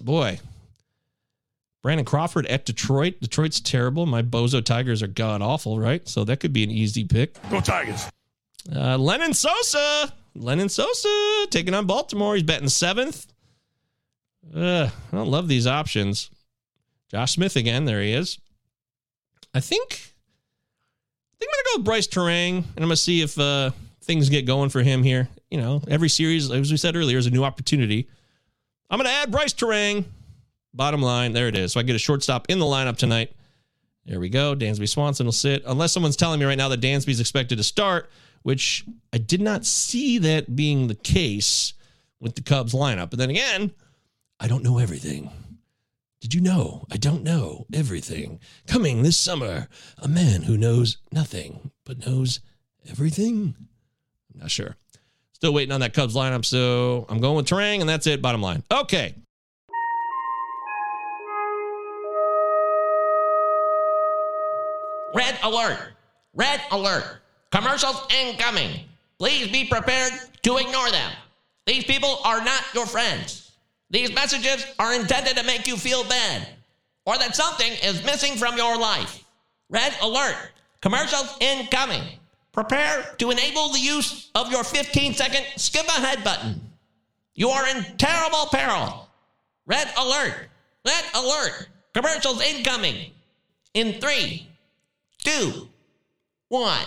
[0.00, 0.40] Boy.
[1.82, 3.20] Brandon Crawford at Detroit.
[3.20, 4.06] Detroit's terrible.
[4.06, 6.08] My Bozo Tigers are god awful, right?
[6.08, 7.36] So that could be an easy pick.
[7.50, 8.06] Go Tigers.
[8.70, 10.14] Uh, Lenyn Sosa.
[10.36, 12.34] Lenyn Sosa taking on Baltimore.
[12.34, 13.26] He's betting seventh.
[14.54, 16.30] Uh, I don't love these options.
[17.10, 17.84] Josh Smith again.
[17.84, 18.38] There he is.
[19.54, 19.82] I think.
[19.92, 23.70] I think I'm gonna go with Brice Turang, and I'm gonna see if uh,
[24.02, 25.28] things get going for him here.
[25.50, 28.08] You know, every series, as we said earlier, is a new opportunity.
[28.90, 30.04] I'm gonna add Brice Turang.
[30.72, 31.72] Bottom line, there it is.
[31.72, 33.32] So I get a shortstop in the lineup tonight.
[34.06, 34.56] There we go.
[34.56, 35.62] Dansby Swanson will sit.
[35.66, 38.10] Unless someone's telling me right now that Dansby's expected to start,
[38.44, 41.72] which I did not see that being the case
[42.20, 43.10] with the Cubs lineup.
[43.10, 43.72] But then again,
[44.38, 45.30] I don't know everything.
[46.20, 46.86] Did you know?
[46.92, 48.40] I don't know everything.
[48.66, 52.40] Coming this summer, a man who knows nothing but knows
[52.88, 53.54] everything.
[54.32, 54.76] I'm not sure.
[55.32, 58.22] Still waiting on that Cubs lineup, so I'm going with Turang, and that's it.
[58.22, 58.62] Bottom line.
[58.70, 59.14] Okay.
[65.14, 65.92] Red alert!
[66.34, 67.20] Red alert!
[67.54, 68.80] Commercials incoming!
[69.16, 70.12] Please be prepared
[70.42, 71.12] to ignore them.
[71.66, 73.52] These people are not your friends.
[73.90, 76.48] These messages are intended to make you feel bad
[77.06, 79.22] or that something is missing from your life.
[79.70, 80.50] Red alert!
[80.80, 82.02] Commercials incoming.
[82.50, 86.60] Prepare to enable the use of your 15 second skip ahead button.
[87.36, 89.08] You are in terrible peril.
[89.64, 90.48] Red alert!
[90.84, 91.68] Red alert!
[91.94, 93.12] Commercials incoming.
[93.74, 94.48] In three,
[95.22, 95.68] two,
[96.48, 96.84] one.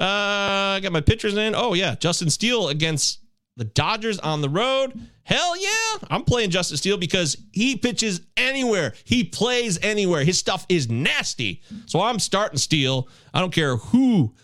[0.00, 1.54] Uh, I got my pitchers in.
[1.54, 3.20] Oh yeah, Justin Steele against
[3.56, 4.92] the Dodgers on the road.
[5.24, 8.94] Hell yeah, I'm playing Justin Steele because he pitches anywhere.
[9.04, 10.24] He plays anywhere.
[10.24, 11.62] His stuff is nasty.
[11.86, 13.08] So I'm starting Steele.
[13.34, 14.34] I don't care who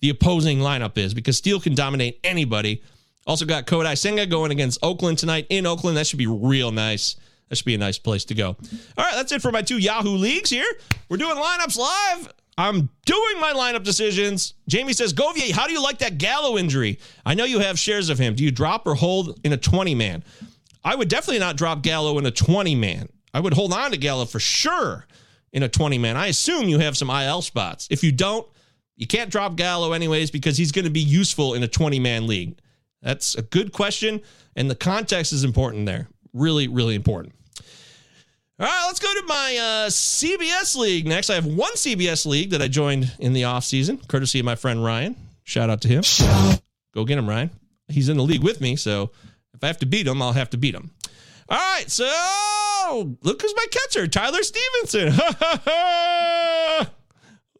[0.00, 2.82] the opposing lineup is because Steele can dominate anybody.
[3.26, 5.96] Also got Kodai Senga going against Oakland tonight in Oakland.
[5.96, 7.16] That should be real nice.
[7.48, 8.48] That should be a nice place to go.
[8.48, 10.66] All right, that's it for my two Yahoo leagues here.
[11.08, 12.32] We're doing lineups live.
[12.62, 14.54] I'm doing my lineup decisions.
[14.68, 17.00] Jamie says, Govier, how do you like that Gallo injury?
[17.26, 18.36] I know you have shares of him.
[18.36, 20.22] Do you drop or hold in a 20 man?
[20.84, 23.08] I would definitely not drop Gallo in a 20 man.
[23.34, 25.08] I would hold on to Gallo for sure
[25.52, 26.16] in a 20 man.
[26.16, 27.88] I assume you have some IL spots.
[27.90, 28.46] If you don't,
[28.96, 32.28] you can't drop Gallo anyways because he's going to be useful in a 20 man
[32.28, 32.58] league.
[33.02, 34.20] That's a good question.
[34.54, 36.06] And the context is important there.
[36.32, 37.34] Really, really important.
[38.62, 41.30] All right, let's go to my uh, CBS league next.
[41.30, 44.84] I have one CBS league that I joined in the offseason, courtesy of my friend
[44.84, 45.16] Ryan.
[45.42, 46.04] Shout out to him.
[46.94, 47.50] Go get him, Ryan.
[47.88, 49.10] He's in the league with me, so
[49.52, 50.92] if I have to beat him, I'll have to beat him.
[51.48, 52.04] All right, so
[53.22, 55.08] look who's my catcher, Tyler Stephenson.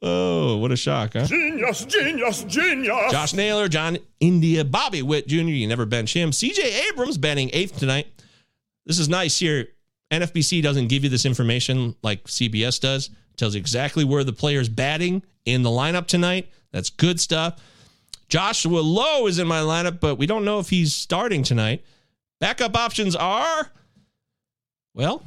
[0.02, 1.24] oh, what a shock, huh?
[1.26, 3.10] Genius, genius, genius.
[3.10, 6.30] Josh Naylor, John India, Bobby Witt Jr., you never bench him.
[6.30, 8.06] CJ Abrams batting eighth tonight.
[8.86, 9.66] This is nice here.
[10.12, 13.06] NFBC doesn't give you this information like CBS does.
[13.06, 16.50] It tells you exactly where the player's batting in the lineup tonight.
[16.70, 17.60] That's good stuff.
[18.28, 21.84] Joshua Lowe is in my lineup, but we don't know if he's starting tonight.
[22.40, 23.70] Backup options are,
[24.94, 25.22] well,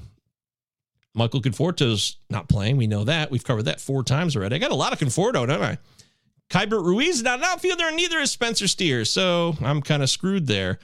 [1.15, 2.78] Michael Conforto's not playing.
[2.78, 3.32] We know that.
[3.32, 4.56] We've covered that four times already.
[4.56, 5.78] I got a lot of Conforto, don't I?
[6.50, 9.06] Keibert Ruiz is not an outfielder, and neither is Spencer Steer.
[9.06, 10.78] So I'm kind of screwed there.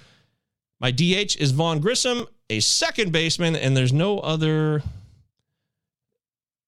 [0.80, 4.84] My DH is Vaughn Grissom, a second baseman, and there's no other.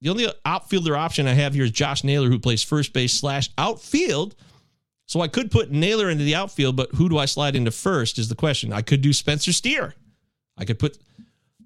[0.02, 3.50] The only outfielder option I have here is Josh Naylor, who plays first base slash
[3.58, 4.36] outfield.
[5.06, 8.18] So I could put Naylor into the outfield, but who do I slide into first
[8.18, 8.74] is the question.
[8.74, 9.94] I could do Spencer Steer.
[10.58, 10.98] I could put,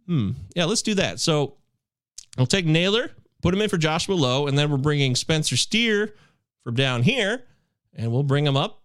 [0.07, 1.19] hmm, yeah, let's do that.
[1.19, 1.55] So
[2.37, 6.13] I'll take Naylor, put him in for Joshua Lowe, and then we're bringing Spencer Steer
[6.63, 7.43] from down here,
[7.95, 8.81] and we'll bring him up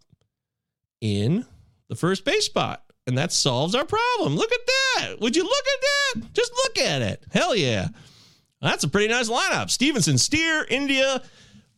[1.00, 1.46] in
[1.88, 2.81] the first base spot.
[3.06, 4.36] And that solves our problem.
[4.36, 5.20] Look at that.
[5.20, 5.80] Would you look at
[6.20, 6.34] that?
[6.34, 7.22] Just look at it.
[7.32, 7.88] Hell yeah.
[8.60, 9.70] That's a pretty nice lineup.
[9.70, 11.20] Stephenson, Steer, India,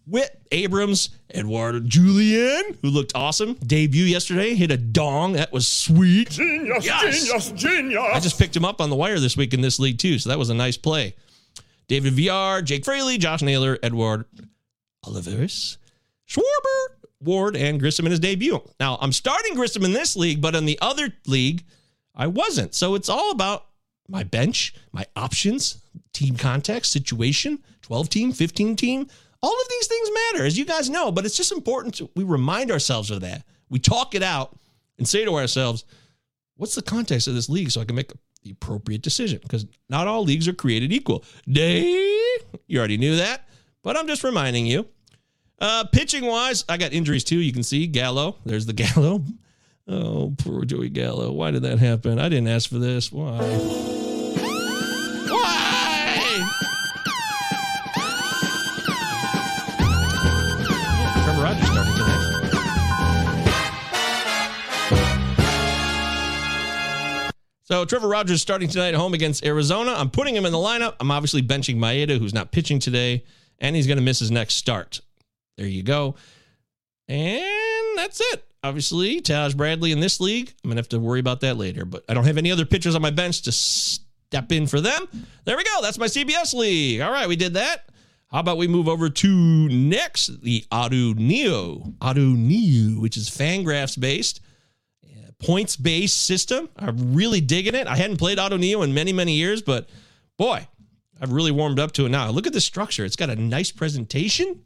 [0.06, 3.54] Witt, Abrams, Eduardo Julien, who looked awesome.
[3.54, 5.32] Debut yesterday, hit a dong.
[5.32, 6.28] That was sweet.
[6.28, 7.24] Genius, Yes.
[7.24, 8.02] genius, genius.
[8.12, 10.28] I just picked him up on the wire this week in this league too, so
[10.28, 11.14] that was a nice play.
[11.88, 14.26] David VR, Jake Fraley, Josh Naylor, Edward
[15.06, 15.78] Olivares,
[16.28, 16.93] Schwarber,
[17.24, 18.62] Ward, and Grissom in his debut.
[18.78, 21.64] Now I'm starting Grissom in this league, but in the other league,
[22.14, 22.74] I wasn't.
[22.74, 23.66] So it's all about
[24.08, 25.78] my bench, my options,
[26.12, 29.06] team context, situation, 12 team, 15 team.
[29.42, 32.24] All of these things matter, as you guys know, but it's just important to we
[32.24, 33.44] remind ourselves of that.
[33.68, 34.56] We talk it out
[34.98, 35.84] and say to ourselves,
[36.56, 39.40] what's the context of this league so I can make the appropriate decision?
[39.42, 41.24] Because not all leagues are created equal.
[41.50, 41.82] Day,
[42.66, 43.48] you already knew that,
[43.82, 44.86] but I'm just reminding you.
[45.58, 47.38] Uh, pitching wise, I got injuries too.
[47.38, 48.36] You can see Gallo.
[48.44, 49.24] There's the Gallo.
[49.86, 51.30] Oh, poor Joey Gallo.
[51.32, 52.18] Why did that happen?
[52.18, 53.12] I didn't ask for this.
[53.12, 53.38] Why?
[55.28, 55.80] Why?
[61.24, 62.20] Trevor Rogers starting tonight.
[67.64, 69.94] So Trevor Rogers starting tonight at home against Arizona.
[69.96, 70.96] I'm putting him in the lineup.
[71.00, 73.24] I'm obviously benching Maeda, who's not pitching today,
[73.58, 75.00] and he's going to miss his next start.
[75.56, 76.16] There you go.
[77.08, 78.44] And that's it.
[78.62, 80.54] Obviously, Taj Bradley in this league.
[80.62, 82.64] I'm going to have to worry about that later, but I don't have any other
[82.64, 85.06] pitchers on my bench to step in for them.
[85.44, 85.82] There we go.
[85.82, 87.00] That's my CBS league.
[87.00, 87.90] All right, we did that.
[88.30, 91.98] How about we move over to next, the Ottoneu.
[91.98, 94.40] Adu Neo, which is Fangraphs based
[95.44, 96.68] points based system.
[96.76, 97.86] I'm really digging it.
[97.86, 99.88] I hadn't played Ottoneu in many, many years, but
[100.36, 100.66] boy,
[101.20, 102.30] I've really warmed up to it now.
[102.30, 103.04] Look at the structure.
[103.04, 104.64] It's got a nice presentation,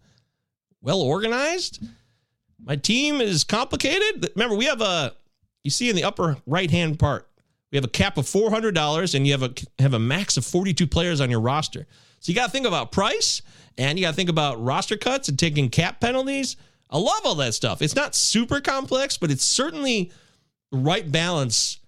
[0.83, 1.83] well organized.
[2.65, 4.31] My team is complicated.
[4.35, 5.15] Remember, we have a
[5.65, 7.29] you see in the upper right hand part,
[7.71, 10.37] we have a cap of four hundred dollars, and you have a have a max
[10.37, 11.87] of forty two players on your roster.
[12.21, 13.43] So you got to think about price,
[13.77, 16.57] and you got to think about roster cuts and taking cap penalties.
[16.91, 17.83] I love all that stuff.
[17.83, 20.11] It's not super complex, but it's certainly
[20.73, 21.79] the right balance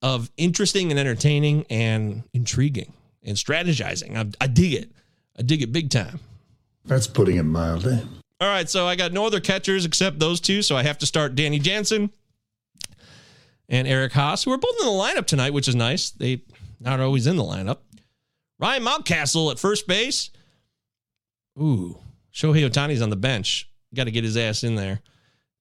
[0.00, 4.16] of interesting and entertaining and intriguing and strategizing.
[4.16, 4.90] I, I dig it.
[5.36, 6.20] I dig it big time.
[6.84, 8.00] That's putting it mildly.
[8.40, 11.06] All right, so I got no other catchers except those two, so I have to
[11.06, 12.10] start Danny Jansen
[13.68, 16.10] and Eric Haase, who are both in the lineup tonight, which is nice.
[16.10, 16.42] They
[16.80, 17.78] not always in the lineup.
[18.58, 20.30] Ryan Mountcastle at first base.
[21.60, 21.98] Ooh,
[22.32, 23.70] Shohei Ohtani's on the bench.
[23.94, 25.00] Got to get his ass in there,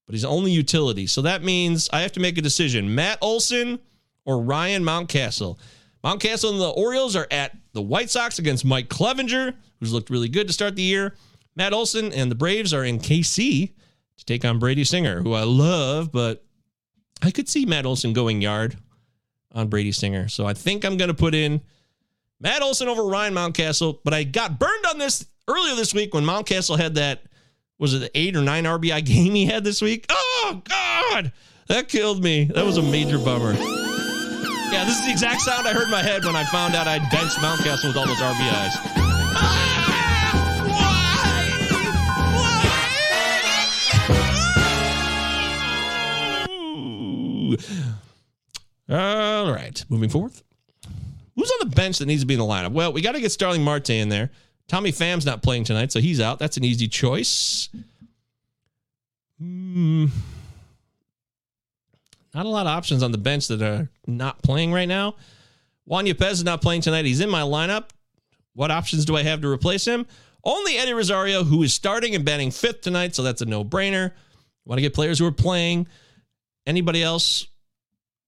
[0.07, 3.79] but he's only utility, so that means I have to make a decision: Matt Olson
[4.25, 5.57] or Ryan Mountcastle.
[6.03, 10.27] Mountcastle and the Orioles are at the White Sox against Mike Clevinger, who's looked really
[10.27, 11.15] good to start the year.
[11.55, 13.71] Matt Olson and the Braves are in KC
[14.17, 16.43] to take on Brady Singer, who I love, but
[17.21, 18.77] I could see Matt Olson going yard
[19.51, 20.27] on Brady Singer.
[20.27, 21.61] So I think I'm going to put in
[22.39, 26.23] Matt Olson over Ryan Mountcastle, but I got burned on this earlier this week when
[26.23, 27.23] Mountcastle had that,
[27.79, 30.05] was it the eight or nine RBI game he had this week?
[30.09, 31.31] Oh, God.
[31.67, 32.45] That killed me.
[32.45, 33.53] That was a major bummer.
[33.53, 36.87] Yeah, this is the exact sound I heard in my head when I found out
[36.87, 39.79] I'd benched Mountcastle with all those RBIs.
[48.89, 50.43] All right, moving forth.
[51.35, 52.71] Who's on the bench that needs to be in the lineup?
[52.71, 54.29] Well, we got to get Starling Marte in there.
[54.67, 56.39] Tommy Pham's not playing tonight, so he's out.
[56.39, 57.69] That's an easy choice.
[59.39, 60.05] Hmm.
[62.33, 65.15] Not a lot of options on the bench that are not playing right now.
[65.85, 67.05] Juan Yepez is not playing tonight.
[67.05, 67.89] He's in my lineup.
[68.53, 70.05] What options do I have to replace him?
[70.43, 74.11] Only Eddie Rosario, who is starting and batting fifth tonight, so that's a no-brainer.
[74.65, 75.87] Want to get players who are playing.
[76.65, 77.47] Anybody else?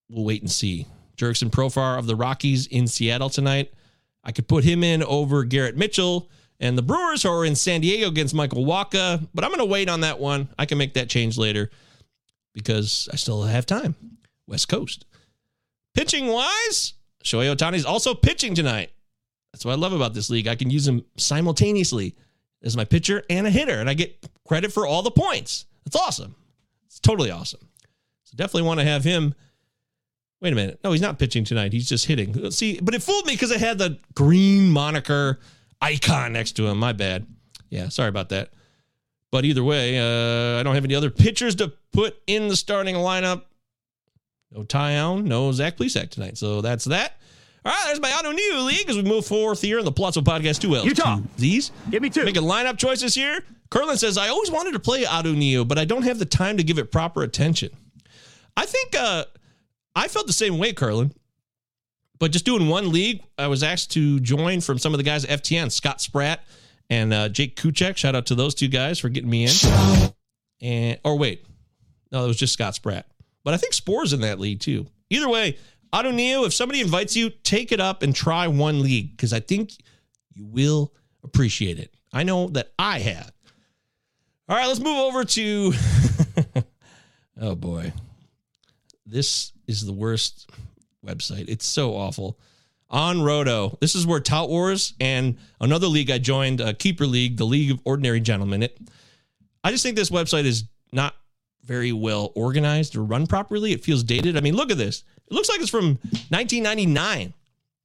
[0.10, 0.88] We'll wait and see.
[1.18, 3.74] Jurickson Profar of the Rockies in Seattle tonight.
[4.24, 6.30] I could put him in over Garrett Mitchell
[6.60, 9.66] and the Brewers who are in San Diego against Michael Wacha, but I'm going to
[9.66, 10.50] wait on that one.
[10.58, 11.70] I can make that change later
[12.54, 13.96] because I still have time.
[14.48, 15.06] West Coast.
[15.94, 18.92] Pitching wise, Shohei Ohtani's also pitching tonight.
[19.54, 20.48] That's what I love about this league.
[20.48, 22.16] I can use him simultaneously
[22.62, 25.66] as my pitcher and a hitter, and I get credit for all the points.
[25.86, 26.36] That's awesome.
[26.88, 27.62] It's totally awesome.
[28.36, 29.34] So definitely want to have him.
[30.42, 30.80] Wait a minute.
[30.84, 31.74] No, he's not pitching tonight.
[31.74, 32.52] He's just hitting.
[32.52, 35.40] See, but it fooled me because it had the green moniker
[35.82, 36.78] icon next to him.
[36.78, 37.26] My bad.
[37.70, 38.52] Yeah, sorry about that.
[39.32, 42.96] But either way, uh, I don't have any other pitchers to put in the starting
[42.96, 43.44] lineup.
[44.52, 46.38] No Taillon, no Zach Plesac tonight.
[46.38, 47.18] So that's that.
[47.66, 50.62] All right, there's my Ottoneu league as we move forth here in the Pallazzo Podcast
[50.62, 50.86] 2 L's.
[50.86, 51.20] Utah.
[51.40, 51.72] Z's.
[51.90, 52.24] Give me two.
[52.24, 53.44] Making lineup choices here.
[53.72, 56.64] Curlin says, I always wanted to play Ottoneu, but I don't have the time to
[56.64, 57.72] give it proper attention.
[58.58, 59.26] I think uh,
[59.96, 61.14] I felt the same way, Curlin.
[62.18, 65.26] But just doing one league, I was asked to join from some of the guys
[65.26, 66.42] at FTN, Scott Spratt
[66.90, 67.98] and uh, Jake Kuchek.
[67.98, 70.14] Shout out to those two guys for getting me in.
[70.62, 71.46] And or wait,
[72.12, 73.06] no, it was just Scott Spratt.
[73.44, 74.88] But I think Spore's in that league too.
[75.10, 75.58] Either way,
[75.94, 79.72] Ottoneu, if somebody invites you, take it up and try one league because I think
[80.34, 80.94] you will
[81.24, 81.94] appreciate it.
[82.14, 83.32] I know that I have.
[84.48, 85.74] All right, let's move over to.
[87.42, 87.92] oh boy,
[89.06, 90.50] this is the worst
[91.06, 91.46] website.
[91.48, 92.40] It's so awful.
[92.92, 97.46] OnRoto, this is where Tout Wars and another league I joined, a keeper league, the
[97.46, 98.64] League of Ordinary Gentlemen.
[98.64, 98.78] It,
[99.64, 101.16] I just think this website is not
[101.64, 103.72] very well organized or run properly.
[103.74, 104.38] It feels dated.
[104.38, 105.04] I mean, look at this.
[105.28, 105.96] It looks like it's from
[106.30, 107.34] 1999.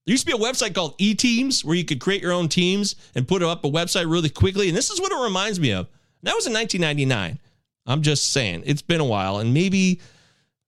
[0.07, 2.49] There used to be a website called E Teams where you could create your own
[2.49, 4.69] teams and put up a website really quickly.
[4.69, 5.89] And this is what it reminds me of.
[6.23, 7.39] That was in 1999.
[7.87, 10.01] I'm just saying, it's been a while and maybe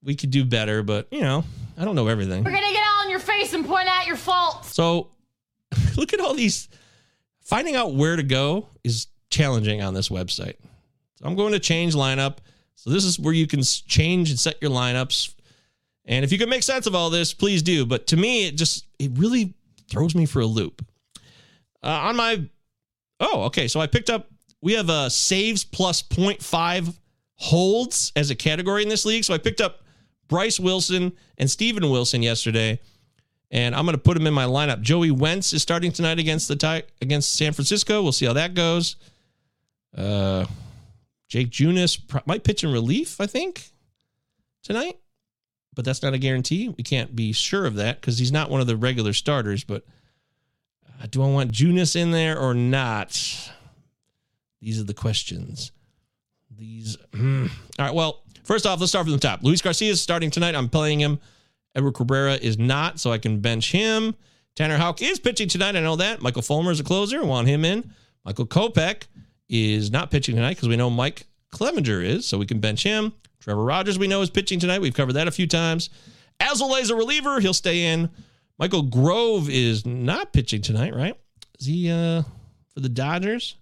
[0.02, 1.44] we could do better, but you know,
[1.78, 2.44] I don't know everything.
[2.44, 4.74] We're gonna get all in your face and point out your faults.
[4.74, 5.08] So
[5.96, 6.68] look at all these.
[7.40, 10.54] Finding out where to go is challenging on this website.
[11.16, 12.38] So I'm going to change lineup.
[12.76, 15.34] So this is where you can change and set your lineups.
[16.04, 17.84] And if you can make sense of all this, please do.
[17.84, 19.54] But to me, it just it really
[19.88, 20.84] throws me for a loop.
[21.82, 22.44] Uh, on my
[23.20, 23.68] oh, okay.
[23.68, 24.28] So I picked up.
[24.60, 26.94] We have a saves plus 0.5
[27.34, 29.24] holds as a category in this league.
[29.24, 29.81] So I picked up
[30.32, 32.80] Bryce Wilson and Steven Wilson yesterday
[33.52, 34.80] and I'm going to put him in my lineup.
[34.80, 38.02] Joey Wentz is starting tonight against the Ti- against San Francisco.
[38.02, 38.96] We'll see how that goes.
[39.94, 40.46] Uh,
[41.28, 43.70] Jake Junis might pitch in relief, I think,
[44.62, 44.98] tonight,
[45.74, 46.70] but that's not a guarantee.
[46.70, 49.64] We can't be sure of that because he's not one of the regular starters.
[49.64, 49.84] But
[51.02, 53.12] uh, do I want Junis in there or not?
[54.62, 55.72] These are the questions.
[56.56, 56.96] These.
[57.14, 57.46] hmm.
[57.78, 57.94] All right.
[57.94, 59.42] Well, first off, let's start from the top.
[59.42, 60.54] Luis Garcia is starting tonight.
[60.54, 61.18] I'm playing him.
[61.74, 64.14] Edward Cabrera is not, so I can bench him.
[64.54, 65.76] Tanner Houck is pitching tonight.
[65.76, 66.20] I know that.
[66.20, 67.24] Michael Fulmer is a closer.
[67.24, 67.90] Want him in.
[68.24, 69.04] Michael Kopech
[69.48, 73.12] is not pitching tonight because we know Mike Clevenger is, so we can bench him.
[73.40, 74.80] Trevor Rogers, we know, is pitching tonight.
[74.80, 75.90] We've covered that a few times.
[76.40, 77.40] Azole is a reliever.
[77.40, 78.10] He'll stay in.
[78.58, 81.18] Michael Grove is not pitching tonight, right?
[81.58, 82.22] Is he uh,
[82.72, 83.56] for the Dodgers?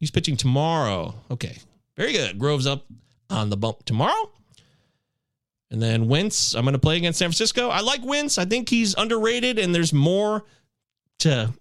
[0.00, 1.14] He's pitching tomorrow.
[1.30, 1.58] Okay.
[1.96, 2.38] Very good.
[2.38, 2.86] Grove's up
[3.28, 4.30] on the bump tomorrow.
[5.70, 7.68] And then Wentz, I'm going to play against San Francisco.
[7.68, 8.38] I like Wentz.
[8.38, 10.44] I think he's underrated, and there's more
[11.20, 11.52] to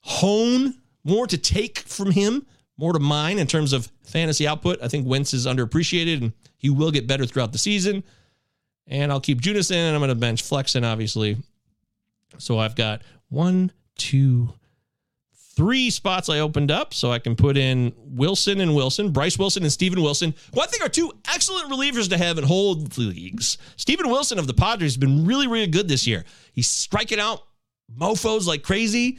[0.00, 0.74] hone,
[1.04, 2.44] more to take from him,
[2.76, 4.82] more to mine in terms of fantasy output.
[4.82, 8.02] I think Wentz is underappreciated, and he will get better throughout the season.
[8.88, 11.36] And I'll keep Junis in, and I'm going to bench Flexen, obviously.
[12.38, 14.54] So I've got one, two,
[15.54, 19.62] three spots I opened up so I can put in Wilson and Wilson, Bryce Wilson
[19.62, 23.58] and Steven Wilson, who I think are two excellent relievers to have in hold leagues.
[23.76, 26.24] Steven Wilson of the Padres has been really, really good this year.
[26.52, 27.42] He's striking out
[27.98, 29.18] mofos like crazy,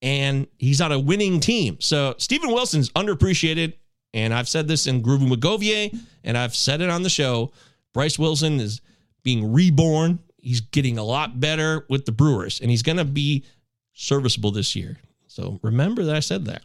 [0.00, 1.78] and he's on a winning team.
[1.80, 3.74] So Steven Wilson's underappreciated,
[4.14, 7.52] and I've said this in Groovy McGovier, and I've said it on the show.
[7.94, 8.80] Bryce Wilson is
[9.22, 10.18] being reborn.
[10.38, 13.44] He's getting a lot better with the Brewers, and he's going to be
[13.92, 14.98] serviceable this year.
[15.32, 16.62] So remember that I said that.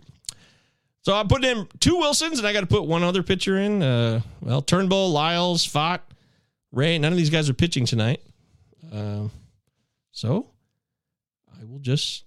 [1.01, 3.81] So I put in two Wilsons, and I got to put one other pitcher in.
[3.81, 6.01] Uh, well, Turnbull, Lyles, Fott,
[6.73, 6.97] Ray.
[6.97, 8.21] None of these guys are pitching tonight.
[8.91, 9.31] Um,
[10.11, 10.47] so
[11.49, 12.25] I will just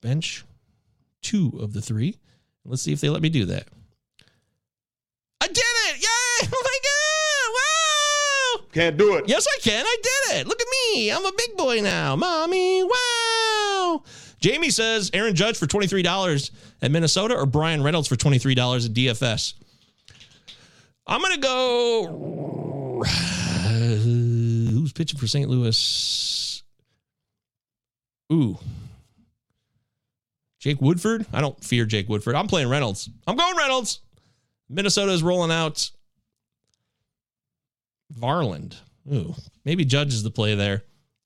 [0.00, 0.44] bench
[1.22, 2.16] two of the three.
[2.64, 3.68] Let's see if they let me do that.
[5.40, 6.02] I did it!
[6.02, 6.48] Yay!
[6.52, 8.60] Oh my god!
[8.60, 8.66] Wow!
[8.72, 9.28] Can't do it.
[9.28, 9.84] Yes, I can.
[9.86, 10.46] I did it.
[10.48, 11.12] Look at me.
[11.12, 12.16] I'm a big boy now.
[12.16, 13.11] Mommy, wow.
[14.42, 16.50] Jamie says Aaron Judge for $23
[16.82, 19.54] at Minnesota or Bryan Reynolds for $23 at DFS.
[21.06, 23.02] I'm going to go.
[23.72, 25.48] Who's pitching for St.
[25.48, 26.62] Louis?
[28.32, 28.58] Ooh.
[30.58, 31.24] Jake Woodford?
[31.32, 32.34] I don't fear Jake Woodford.
[32.34, 33.08] I'm playing Reynolds.
[33.26, 34.00] I'm going Reynolds.
[34.68, 35.88] Minnesota is rolling out
[38.18, 38.76] Varland.
[39.12, 39.34] Ooh,
[39.64, 40.82] maybe Judge is the play there.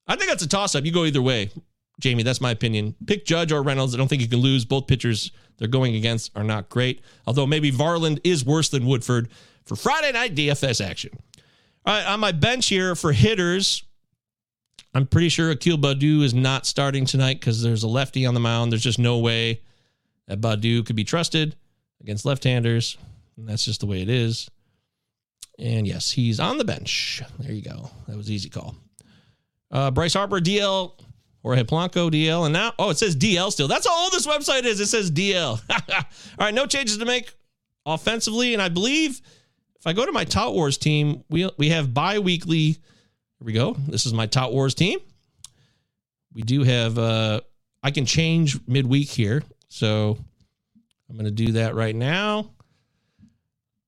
[0.06, 0.84] I think that's a toss up.
[0.84, 1.50] You go either way,
[1.98, 2.22] Jamie.
[2.22, 2.94] That's my opinion.
[3.06, 3.94] Pick Judge or Reynolds.
[3.94, 4.64] I don't think you can lose.
[4.64, 7.02] Both pitchers they're going against are not great.
[7.26, 9.28] Although maybe Varland is worse than Woodford
[9.64, 11.12] for Friday night DFS action.
[11.84, 13.84] All right, on my bench here for hitters,
[14.94, 18.40] I'm pretty sure Akil Baddoo is not starting tonight because there's a lefty on the
[18.40, 18.72] mound.
[18.72, 19.62] There's just no way
[20.26, 21.56] that Baddoo could be trusted
[22.00, 22.98] against left-handers.
[23.36, 24.50] And that's just the way it is.
[25.58, 27.22] And yes, he's on the bench.
[27.38, 27.90] There you go.
[28.08, 28.74] That was easy call.
[29.70, 30.92] Uh, Bryce Harper, DL,
[31.46, 33.68] Jorge Polanco, DL, and now, oh, it says DL still.
[33.68, 34.80] That's old this website is.
[34.80, 35.60] It says DL.
[35.70, 36.04] All
[36.40, 37.32] right, no changes to make
[37.86, 38.52] offensively.
[38.52, 39.22] And I believe
[39.78, 42.72] if I go to my Tout Wars team, we, we have bi weekly.
[42.72, 42.78] Here
[43.44, 43.76] we go.
[43.86, 44.98] This is my Tout Wars team.
[46.34, 47.42] We do have, uh,
[47.80, 49.44] I can change midweek here.
[49.68, 50.18] So
[51.08, 52.50] I'm going to do that right now.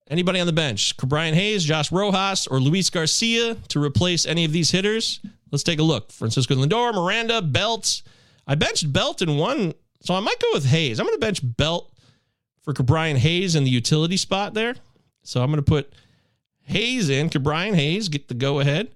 [0.09, 0.97] Anybody on the bench?
[0.99, 5.19] Brian Hayes, Josh Rojas, or Luis Garcia to replace any of these hitters?
[5.51, 6.13] Let's take a look.
[6.13, 8.03] Francisco Lindor, Miranda, Belt.
[8.47, 11.01] I benched Belt in one, so I might go with Hayes.
[11.01, 11.93] I'm going to bench Belt
[12.63, 14.75] for Brian Hayes in the utility spot there.
[15.23, 15.93] So I'm going to put
[16.63, 18.89] Hayes in, Brian Hayes, get the go ahead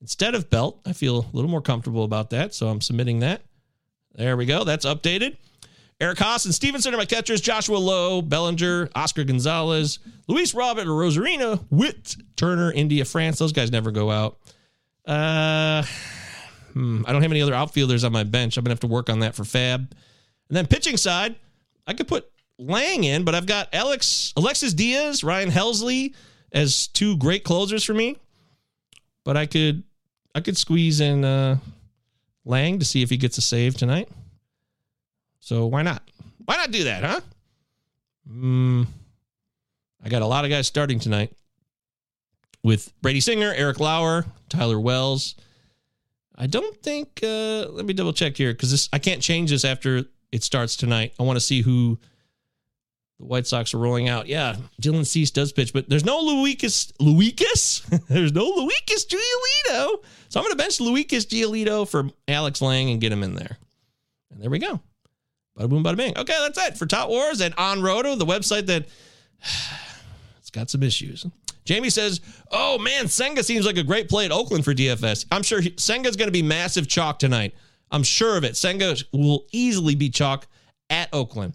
[0.00, 0.80] instead of Belt.
[0.84, 3.42] I feel a little more comfortable about that, so I'm submitting that.
[4.14, 4.64] There we go.
[4.64, 5.36] That's updated.
[6.00, 7.40] Eric Haase and Stephenson are my catchers.
[7.40, 13.38] Joshua Lowe, Bellinger, Oscar Gonzalez, Luis Robert, Arozarena, Witt, Turner, India, France.
[13.38, 14.38] Those guys never go out.
[15.06, 15.82] Uh,
[16.72, 18.56] hmm, I don't have any other outfielders on my bench.
[18.56, 19.76] I'm gonna have to work on that for FAAB.
[20.48, 21.36] And then pitching side,
[21.86, 26.14] I could put Lang in, but I've got Alex, Alexis Diaz, Ryan Helsley
[26.52, 28.16] as two great closers for me.
[29.24, 29.82] But I could,
[30.34, 31.58] I could squeeze in uh,
[32.44, 34.08] Lang to see if he gets a save tonight.
[35.40, 36.02] So why not?
[36.44, 37.20] Why not do that, huh?
[38.30, 38.86] Mm,
[40.02, 41.32] I got a lot of guys starting tonight
[42.64, 45.36] with Brady Singer, Eric Lauer, Tyler Wells.
[46.34, 47.20] I don't think.
[47.22, 51.12] Uh, let me double check here because I can't change this after it starts tonight.
[51.20, 52.00] I want to see who
[53.20, 54.26] the White Sox are rolling out.
[54.26, 56.92] Yeah, Dylan Cease does pitch, but there's no Luikis.
[56.94, 58.06] Luikis?
[58.08, 60.02] there's no Luikis Giolito.
[60.28, 63.58] So I'm going to bench Luikis Giolito for Alex Lang and get him in there.
[64.32, 64.80] And there we go.
[65.56, 66.18] Bada boom, bada bing.
[66.18, 68.86] Okay, that's it for Tout Wars and OnRoto, the website that
[70.38, 71.24] it's got some issues.
[71.64, 75.26] Jamie says, "Oh man, Senga seems like a great play at Oakland for DFS.
[75.32, 77.54] I'm sure he, Senga's going to be massive chalk tonight.
[77.90, 78.56] I'm sure of it.
[78.56, 80.46] Senga will easily be chalk
[80.90, 81.54] at Oakland."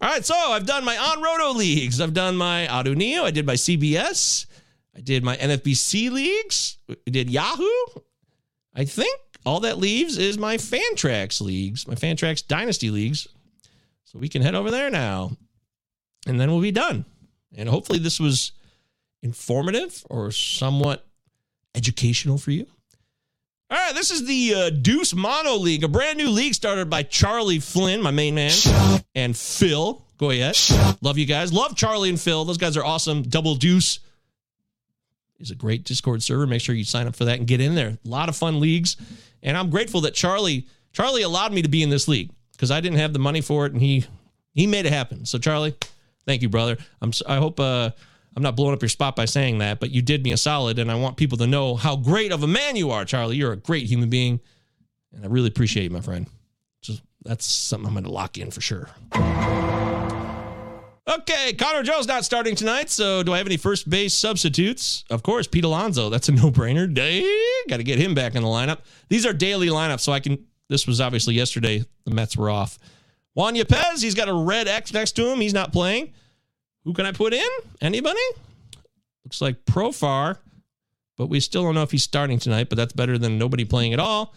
[0.00, 2.00] All right, so I've done my OnRoto leagues.
[2.00, 3.22] I've done my Ottoneu.
[3.22, 4.46] I did my CBS.
[4.96, 6.78] I did my NFBC leagues.
[6.90, 7.64] I did Yahoo.
[8.74, 13.28] I think all that leaves is my Fantrax leagues, my Fantrax Dynasty leagues.
[14.04, 15.36] So we can head over there now,
[16.26, 17.04] and then we'll be done.
[17.56, 18.52] And hopefully, this was
[19.24, 21.04] informative or somewhat
[21.74, 22.66] educational for you.
[23.70, 27.02] All right, this is the uh, Deuce Mono League, a brand new league started by
[27.02, 28.52] Charlie Flynn, my main man,
[29.14, 30.98] and Phil Goyette.
[31.02, 31.52] Love you guys.
[31.52, 32.44] Love Charlie and Phil.
[32.44, 33.22] Those guys are awesome.
[33.22, 33.98] Double Deuce
[35.40, 36.46] is a great Discord server.
[36.46, 37.98] Make sure you sign up for that and get in there.
[38.04, 38.96] A lot of fun leagues,
[39.42, 42.80] and I'm grateful that Charlie Charlie allowed me to be in this league because I
[42.80, 44.04] didn't have the money for it, and he
[44.52, 45.24] he made it happen.
[45.24, 45.74] So Charlie,
[46.26, 46.76] thank you, brother.
[47.00, 47.90] I'm I hope uh,
[48.36, 50.78] I'm not blowing up your spot by saying that, but you did me a solid,
[50.78, 53.36] and I want people to know how great of a man you are, Charlie.
[53.36, 54.40] You're a great human being,
[55.12, 56.26] and I really appreciate you, my friend.
[56.82, 58.88] Just that's something I'm going to lock in for sure.
[61.06, 65.04] Okay, Connor Joe's not starting tonight, so do I have any first base substitutes?
[65.10, 66.08] Of course, Pete Alonso.
[66.08, 66.88] That's a no-brainer.
[67.68, 68.78] Got to get him back in the lineup.
[69.10, 70.44] These are daily lineups, so I can.
[70.68, 71.84] This was obviously yesterday.
[72.04, 72.78] The Mets were off.
[73.34, 75.40] Juan Yepez, he's got a red X next to him.
[75.40, 76.14] He's not playing.
[76.84, 77.48] Who can I put in?
[77.80, 78.20] Anybody?
[79.24, 80.38] Looks like Profar,
[81.16, 83.92] but we still don't know if he's starting tonight, but that's better than nobody playing
[83.92, 84.34] at all.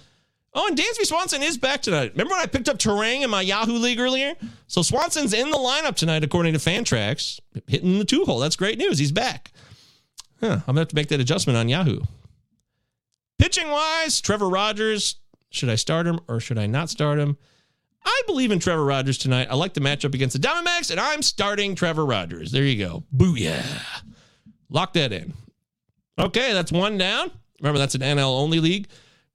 [0.53, 2.13] Oh, and Dansby Swanson is back tonight.
[2.13, 4.33] Remember when I picked up Turang in my Yahoo League earlier?
[4.67, 8.39] So Swanson's in the lineup tonight, according to Fantrax, hitting the two hole.
[8.39, 8.97] That's great news.
[8.97, 9.51] He's back.
[10.39, 11.99] Huh, I'm going to have to make that adjustment on Yahoo.
[13.37, 15.17] Pitching wise, Trevor Rogers.
[15.49, 17.37] Should I start him or should I not start him?
[18.05, 19.47] I believe in Trevor Rogers tonight.
[19.49, 22.51] I like the matchup against the Diamondbacks, and I'm starting Trevor Rogers.
[22.51, 23.03] There you go.
[23.15, 23.63] Booyah.
[24.69, 25.33] Lock that in.
[26.19, 27.31] Okay, that's one down.
[27.61, 28.87] Remember, that's an NL only league.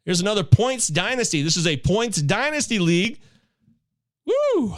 [0.05, 1.43] Here's another points dynasty.
[1.43, 3.21] This is a points dynasty league.
[4.27, 4.75] Woo!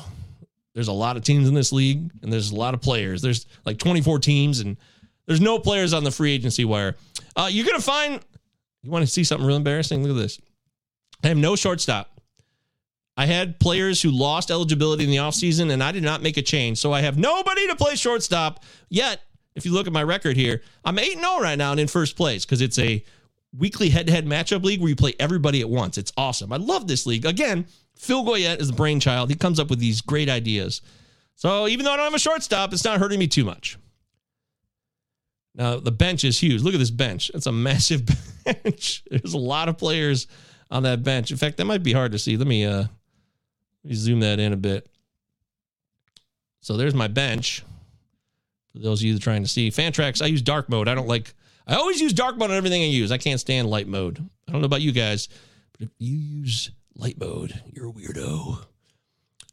[0.74, 3.22] There's a lot of teams in this league, and there's a lot of players.
[3.22, 4.76] There's like 24 teams, and
[5.26, 6.96] there's no players on the free agency wire.
[7.36, 8.20] Uh, you're gonna find.
[8.82, 10.02] You want to see something real embarrassing?
[10.02, 10.40] Look at this.
[11.22, 12.13] I have no shortstop.
[13.16, 16.42] I had players who lost eligibility in the offseason, and I did not make a
[16.42, 16.78] change.
[16.78, 19.22] So I have nobody to play shortstop yet.
[19.54, 22.16] If you look at my record here, I'm 8 0 right now and in first
[22.16, 23.04] place because it's a
[23.56, 25.96] weekly head to head matchup league where you play everybody at once.
[25.96, 26.52] It's awesome.
[26.52, 27.24] I love this league.
[27.24, 29.30] Again, Phil Goyette is the brainchild.
[29.30, 30.82] He comes up with these great ideas.
[31.36, 33.78] So even though I don't have a shortstop, it's not hurting me too much.
[35.54, 36.62] Now the bench is huge.
[36.62, 37.30] Look at this bench.
[37.32, 38.02] It's a massive
[38.44, 39.04] bench.
[39.08, 40.26] There's a lot of players
[40.70, 41.30] on that bench.
[41.30, 42.36] In fact, that might be hard to see.
[42.36, 42.86] Let me uh
[43.84, 44.88] me zoom that in a bit.
[46.60, 47.62] So there's my bench.
[48.72, 49.70] For those of you that are trying to see.
[49.70, 50.88] Fantrax, I use dark mode.
[50.88, 51.34] I don't like
[51.66, 53.10] I always use dark mode on everything I use.
[53.10, 54.18] I can't stand light mode.
[54.46, 55.28] I don't know about you guys,
[55.72, 58.58] but if you use light mode, you're a weirdo.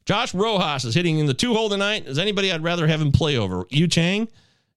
[0.06, 2.08] Josh Rojas is hitting in the two hole tonight.
[2.08, 3.66] Is anybody I'd rather have him play over?
[3.70, 4.28] Yu Chang?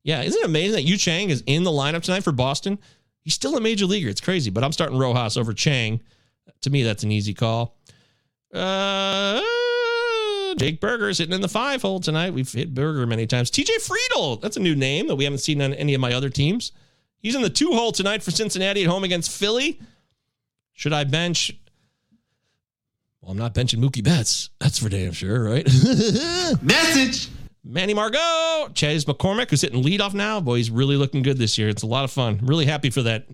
[0.04, 2.78] Yeah, isn't it amazing that Yu Chang is in the lineup tonight for Boston?
[3.22, 4.10] He's still a major leaguer.
[4.10, 6.00] It's crazy, but I'm starting Rojas over Chang.
[6.60, 7.74] To me, that's an easy call.
[8.54, 9.42] Uh,
[10.56, 12.32] Jake Burger is hitting in the five hole tonight.
[12.32, 13.50] We've hit Burger many times.
[13.50, 16.30] TJ Friedl, that's a new name that we haven't seen on any of my other
[16.30, 16.72] teams.
[17.18, 19.80] He's in the two hole tonight for Cincinnati at home against Philly.
[20.74, 21.52] Should I bench?
[23.20, 24.50] Well, I'm not benching Mookie Betts.
[24.60, 25.66] That's for damn sure, right?
[26.62, 27.30] Message.
[27.64, 30.38] Manny Margot, Chas McCormick, who's hitting leadoff now.
[30.40, 31.70] Boy, he's really looking good this year.
[31.70, 32.40] It's a lot of fun.
[32.42, 33.26] Really happy for that.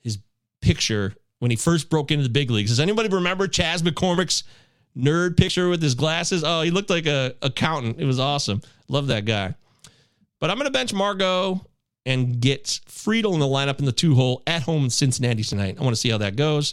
[0.00, 0.18] His
[0.62, 1.14] picture
[1.44, 2.70] when he first broke into the big leagues.
[2.70, 4.44] Does anybody remember Chas McCormick's
[4.96, 6.42] nerd picture with his glasses?
[6.42, 8.00] Oh, he looked like a accountant.
[8.00, 8.62] It was awesome.
[8.88, 9.54] Love that guy.
[10.40, 11.60] But I'm going to bench Margot
[12.06, 15.76] and get Friedl in the lineup in the two hole at home in Cincinnati tonight.
[15.78, 16.72] I want to see how that goes.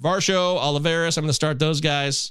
[0.00, 2.30] Varsho, Olivares, I'm going to start those guys.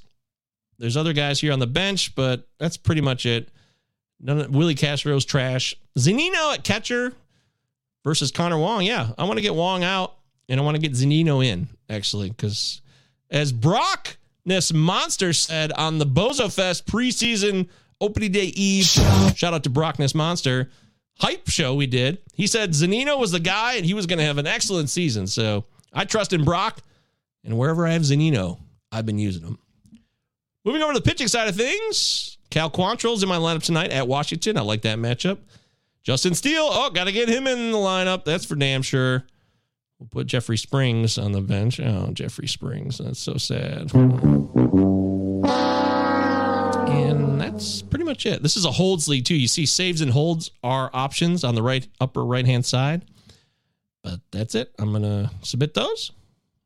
[0.79, 3.49] There's other guys here on the bench, but that's pretty much it.
[4.21, 5.75] None of, Willi Castro's trash.
[5.99, 7.11] Zunino at catcher
[8.05, 8.83] versus Connor Wong.
[8.83, 10.13] Yeah, I want to get Wong out
[10.49, 12.81] and I want to get Zunino in, actually, because
[13.29, 17.67] as Brock Ness Monster said on the Bozo Fest preseason
[17.99, 20.69] opening day eve, shout out to Brockness Monster
[21.19, 22.19] hype show we did.
[22.33, 25.27] He said Zunino was the guy and he was going to have an excellent season.
[25.27, 26.81] So I trust in Brock,
[27.43, 28.59] and wherever I have Zunino,
[28.91, 29.57] I've been using him.
[30.63, 34.07] Moving over to the pitching side of things, Cal Quantrill's in my lineup tonight at
[34.07, 34.57] Washington.
[34.57, 35.37] I like that matchup.
[36.03, 38.25] Justin Steele, oh, got to get him in the lineup.
[38.25, 39.23] That's for damn sure.
[39.99, 41.79] We'll put Jeffrey Springs on the bench.
[41.79, 42.99] Oh, Jeffrey Springs.
[42.99, 43.91] That's so sad.
[46.87, 48.43] And that's pretty much it.
[48.43, 49.35] This is a holds league, too.
[49.35, 53.05] You see, saves and holds are options on the right upper right hand side.
[54.03, 54.71] But that's it.
[54.77, 56.11] I'm going to submit those.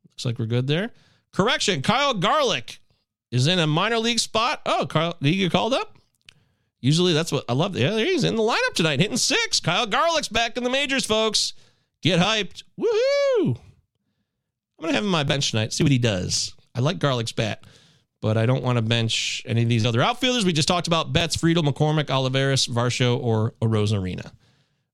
[0.10, 0.92] Looks like we're good there.
[1.32, 2.80] Correction Kyle Garlick
[3.32, 4.62] is in a minor league spot.
[4.66, 5.98] Oh, Kyle, did he get called up?
[6.82, 7.78] Usually that's what I love.
[7.78, 9.62] Yeah, he's in the lineup tonight, hitting six.
[9.62, 11.54] Kyle Garlick's back in the majors, folks.
[12.02, 12.64] Get hyped.
[12.80, 13.58] Woohoo!
[14.82, 16.56] I'm going to have him on my bench tonight, see what he does.
[16.74, 17.64] I like Garlick's bat,
[18.22, 20.44] but I don't want to bench any of these other outfielders.
[20.44, 24.32] We just talked about Betts, Friedl, McCormick, Olivares, Varsho, or Arozarena.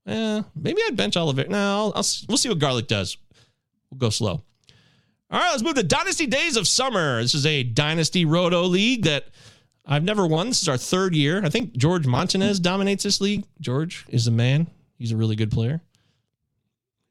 [0.06, 1.50] Eh, maybe I'd bench Olivares.
[1.50, 3.18] No, I'll, I'll, we'll see what Garlick does.
[3.90, 4.42] We'll go slow.
[5.30, 7.22] All right, let's move to Dynasty Days of Summer.
[7.22, 9.26] This is a Dynasty Roto League that
[9.86, 10.48] I've never won.
[10.48, 11.44] This is our third year.
[11.44, 13.46] I think George Montanez dominates this league.
[13.60, 14.68] George is the man.
[14.98, 15.82] He's a really good player.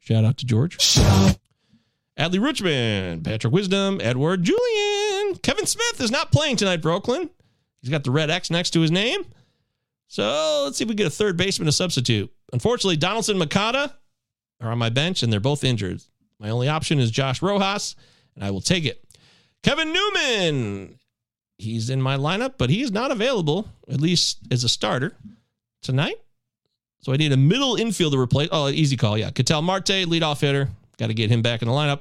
[0.07, 0.79] Shout out to George.
[0.79, 5.35] Adley Rutschman, Patrick Wisdom, Edward Julien.
[5.39, 7.31] Kevin Smith is not playing tonight for Oakland.
[7.83, 9.27] He's got the red X next to his name.
[10.07, 12.33] So let's see if we get a third baseman to substitute.
[12.53, 13.97] Unfortunately, Donaldson Moncada
[14.61, 16.01] are on my bench and they're both injured.
[16.39, 17.97] My only option is Josh Rojas,
[18.37, 19.03] and I will take it.
[19.65, 21.01] Kevin Newman,
[21.59, 25.17] he's in my lineup, but he's not available, at least as a starter
[25.83, 26.21] tonight.
[27.07, 28.49] So I need a middle infielder replace.
[28.51, 29.17] Oh, easy call.
[29.17, 29.31] Yeah.
[29.31, 30.71] Ketel Marte, leadoff hitter.
[30.99, 32.01] Got to get him back in the lineup.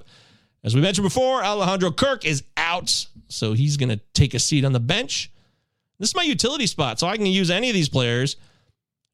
[0.63, 3.05] As we mentioned before, Alejandro Kirk is out.
[3.27, 5.29] So he's going to take a seat on the bench.
[5.99, 8.37] This is my utility spot, so I can use any of these players.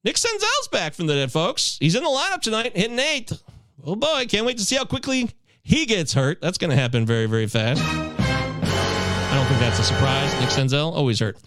[0.05, 1.77] Nick Senzel's back from the dead, folks.
[1.81, 3.43] He's in the lineup tonight, hitting eighth.
[3.83, 5.29] Oh boy, can't wait to see how quickly
[5.61, 6.39] he gets hurt.
[6.39, 7.81] That's going to happen very, very fast.
[7.83, 10.33] I don't think that's a surprise.
[10.39, 11.37] Nick Senzel, always hurt.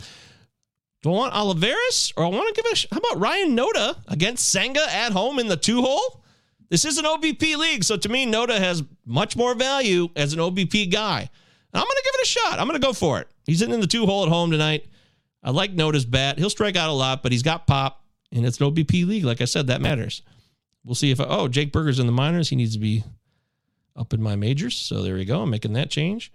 [1.05, 2.94] Do I want Olivares or I want to give a?
[2.94, 6.24] How about Ryan Noda against Senga at home in the two hole?
[6.70, 10.38] This is an OBP league, so to me, Noda has much more value as an
[10.38, 11.28] OBP guy.
[11.74, 12.59] I'm going to give it a shot.
[12.59, 13.28] I'm going to go for it.
[13.44, 14.86] He's in the two hole at home tonight.
[15.42, 16.38] I like Noda's bat.
[16.38, 18.02] He'll strike out a lot, but he's got pop,
[18.32, 19.24] and it's an OBP league.
[19.24, 20.22] Like I said, that matters.
[20.86, 22.48] We'll see if I, oh Jake Burger's in the minors.
[22.48, 23.05] He needs to be
[23.94, 24.74] up in my majors.
[24.74, 25.42] So there we go.
[25.42, 26.32] I'm making that change.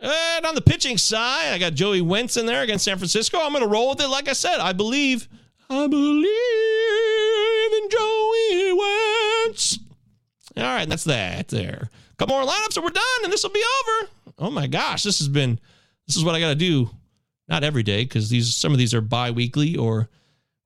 [0.00, 3.40] And on the pitching side, I got Joey Wentz in there against San Francisco.
[3.40, 4.08] I'm going to roll with it.
[4.08, 5.28] Like I said, I believe,
[5.68, 9.78] I believe in Joey Wentz.
[10.56, 11.90] All right, that's that there.
[12.12, 14.10] A Couple more lineups and we're done, and this will be over.
[14.38, 15.58] Oh my gosh, this has been,
[16.06, 16.90] this is what I got to do.
[17.48, 20.10] Not every day because these some of these are bi-weekly or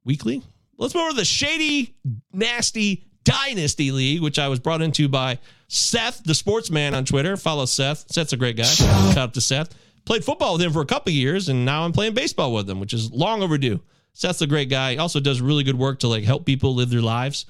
[0.05, 0.43] weekly.
[0.79, 1.95] Let's move over to the shady,
[2.33, 5.39] nasty Dynasty League, which I was brought into by
[5.75, 7.35] Seth, the sportsman on Twitter.
[7.35, 8.05] Follow Seth.
[8.13, 8.65] Seth's a great guy.
[8.65, 9.75] Shout out to Seth.
[10.05, 12.79] Played football with him for a couple years, and now I'm playing baseball with him,
[12.79, 13.81] which is long overdue.
[14.13, 14.93] Seth's a great guy.
[14.93, 17.47] He also does really good work to like help people live their lives.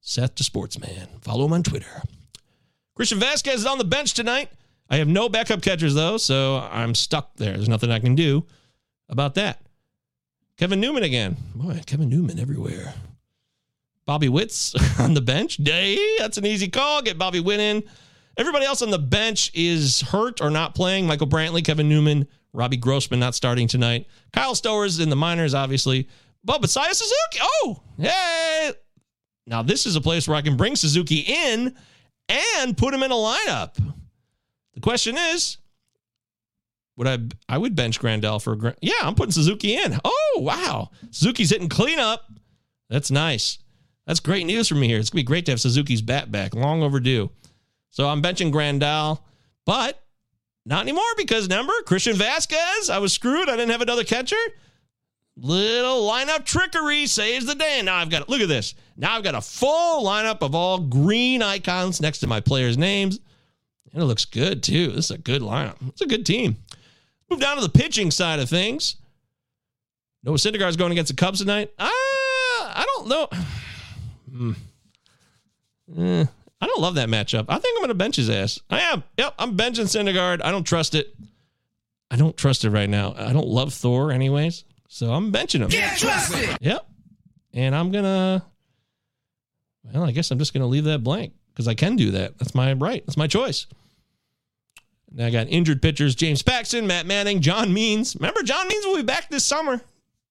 [0.00, 1.08] Seth the Sportsman.
[1.20, 2.02] Follow him on Twitter.
[2.94, 4.48] Christian Vasquez is on the bench tonight.
[4.88, 7.54] I have no backup catchers though, so I'm stuck there.
[7.54, 8.46] There's nothing I can do
[9.08, 9.60] about that.
[10.58, 11.36] Kevin Newman again.
[11.56, 12.94] Boy, Kevin Newman everywhere.
[14.06, 15.56] Bobby Witt's on the bench.
[15.58, 17.02] Day, that's an easy call.
[17.02, 17.82] Get Bobby Witt in.
[18.36, 21.06] Everybody else on the bench is hurt or not playing.
[21.06, 24.06] Michael Brantley, Kevin Newman, Robbie Grossman not starting tonight.
[24.32, 26.08] Kyle Stowers in the minors, obviously.
[26.44, 27.38] But Messiah Suzuki.
[27.40, 28.72] Oh, hey.
[29.46, 31.74] Now, this is a place where I can bring Suzuki in
[32.28, 33.74] and put him in a lineup.
[34.74, 35.58] The question is,
[36.96, 39.98] would I I would bench Grandal for Gra- yeah, I'm putting Suzuki in.
[40.04, 40.90] Oh, wow.
[41.10, 42.24] Suzuki's hitting cleanup.
[42.88, 43.58] That's nice.
[44.06, 44.98] That's great news for me here.
[44.98, 46.54] It's gonna be great to have Suzuki's bat back.
[46.54, 47.30] Long overdue.
[47.90, 49.20] So I'm benching Grandal,
[49.64, 50.02] but
[50.64, 52.90] not anymore because remember Christian Vasquez.
[52.90, 53.48] I was screwed.
[53.48, 54.36] I didn't have another catcher.
[55.36, 57.80] Little lineup trickery saves the day.
[57.82, 58.74] Now I've got look at this.
[58.96, 63.18] Now I've got a full lineup of all green icons next to my players' names.
[63.92, 64.88] And it looks good too.
[64.88, 65.76] This is a good lineup.
[65.88, 66.56] It's a good team.
[67.30, 68.96] Move down to the pitching side of things.
[70.22, 71.72] Noah Syndergaard's going against the Cubs tonight.
[71.78, 73.28] Uh, I don't know.
[74.34, 74.52] Hmm.
[75.98, 76.24] Eh,
[76.60, 77.46] I don't love that matchup.
[77.48, 78.60] I think I'm going to bench his ass.
[78.70, 79.02] I am.
[79.18, 80.42] Yep, I'm benching Syndergaard.
[80.42, 81.14] I don't trust it.
[82.10, 83.14] I don't trust it right now.
[83.16, 84.64] I don't love Thor, anyways.
[84.88, 85.70] So I'm benching him.
[85.70, 86.58] Can't trust it.
[86.60, 86.86] Yep.
[87.54, 88.42] And I'm going to,
[89.92, 92.38] well, I guess I'm just going to leave that blank because I can do that.
[92.38, 93.04] That's my right.
[93.06, 93.66] That's my choice.
[95.10, 98.14] Now I got injured pitchers James Paxton, Matt Manning, John Means.
[98.16, 99.80] Remember, John Means will be back this summer.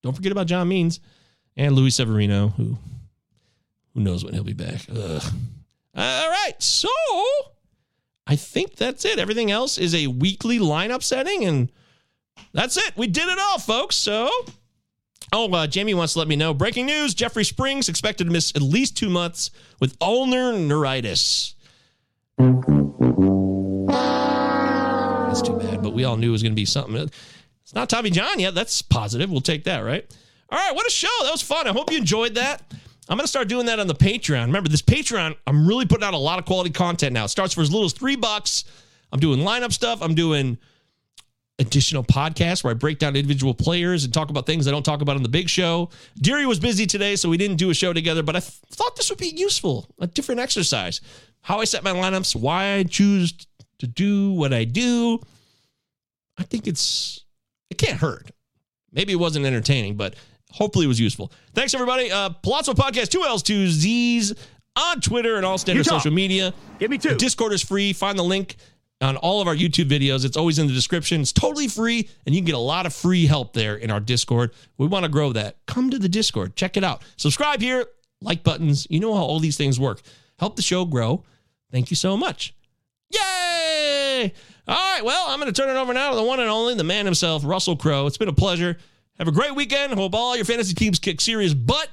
[0.01, 0.99] Don't forget about John Means
[1.57, 2.77] and Luis Severino, who
[3.93, 4.81] who knows when he'll be back.
[4.93, 5.23] Ugh.
[5.95, 6.53] All right.
[6.59, 6.89] So
[8.27, 9.19] I think that's it.
[9.19, 11.71] Everything else is a weekly lineup setting, and
[12.53, 12.93] that's it.
[12.95, 13.95] We did it all, folks.
[13.95, 14.29] So,
[15.33, 18.51] oh, uh, Jamie wants to let me know breaking news Jeffrey Springs expected to miss
[18.55, 21.55] at least two months with ulnar neuritis.
[25.31, 27.09] That's too bad, but we all knew it was going to be something.
[27.63, 28.53] It's not Tommy John yet.
[28.53, 29.29] That's positive.
[29.31, 30.05] We'll take that, right?
[30.49, 31.07] All right, what a show.
[31.23, 31.67] That was fun.
[31.67, 32.61] I hope you enjoyed that.
[33.11, 34.45] I'm going to start doing that on the Patreon.
[34.45, 37.25] Remember, this Patreon, I'm really putting out a lot of quality content now.
[37.25, 38.63] It starts for as little as three bucks.
[39.11, 40.01] I'm doing lineup stuff.
[40.01, 40.57] I'm doing
[41.59, 45.01] additional podcasts where I break down individual players and talk about things I don't talk
[45.01, 45.89] about on the big show.
[46.21, 48.95] Deary was busy today, so we didn't do a show together, but I th- thought
[48.95, 51.01] this would be useful, a different exercise.
[51.41, 53.33] How I set my lineups, why I choose
[53.79, 55.19] to do what I do.
[56.37, 57.25] I think it's,
[57.69, 58.31] it can't hurt.
[58.93, 60.15] Maybe it wasn't entertaining, but
[60.51, 61.31] hopefully it was useful.
[61.53, 62.11] Thanks, everybody.
[62.11, 64.33] Uh, Pallazzo Podcast, two L's, two Z's
[64.75, 65.97] on Twitter and all standard Utah.
[65.97, 66.53] social media.
[66.79, 67.15] Give me two.
[67.15, 67.93] Discord is free.
[67.93, 68.55] Find the link
[69.01, 70.25] on all of our YouTube videos.
[70.25, 71.21] It's always in the description.
[71.21, 73.99] It's totally free, and you can get a lot of free help there in our
[73.99, 74.51] Discord.
[74.77, 75.57] We want to grow that.
[75.65, 76.55] Come to the Discord.
[76.55, 77.03] Check it out.
[77.17, 77.85] Subscribe here,
[78.21, 78.87] like buttons.
[78.89, 80.01] You know how all these things work.
[80.39, 81.23] Help the show grow.
[81.71, 82.53] Thank you so much.
[83.09, 84.33] Yay!
[84.67, 86.75] All right, well, I'm going to turn it over now to the one and only,
[86.75, 88.05] the man himself, Russell Crowe.
[88.07, 88.77] It's been a pleasure.
[89.21, 89.93] Have a great weekend.
[89.93, 91.89] Hope all your fantasy teams kick serious butt.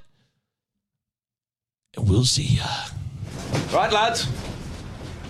[1.95, 2.65] And we'll see ya.
[3.71, 4.27] Right, lads.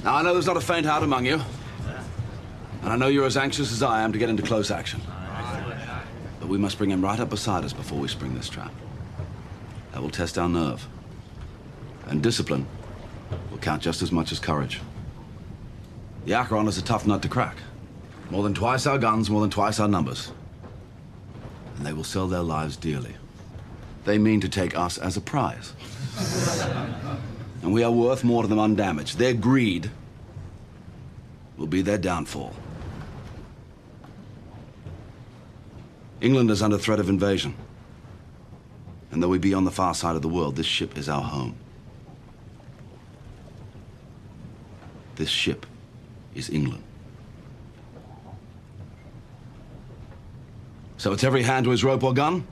[0.05, 1.40] Now, I know there's not a faint heart among you.
[2.82, 5.01] And I know you're as anxious as I am to get into close action.
[6.38, 8.72] But we must bring him right up beside us before we spring this trap.
[9.90, 10.86] That will test our nerve.
[12.07, 12.64] And discipline
[13.51, 14.80] will count just as much as courage.
[16.26, 17.57] The Acheron is a tough nut to crack.
[18.30, 20.30] More than twice our guns, more than twice our numbers.
[21.79, 23.14] And they will sell their lives dearly.
[24.05, 25.72] They mean to take us as a prize.
[27.62, 29.16] and we are worth more to them undamaged.
[29.16, 29.91] Their greed
[31.57, 32.53] will be their downfall.
[36.20, 37.55] England is under threat of invasion.
[39.12, 41.22] And though we be on the far side of the world, this ship is our
[41.22, 41.55] home.
[45.14, 45.64] This ship
[46.35, 46.83] is England.
[50.99, 52.46] So it's every hand to his rope or gun,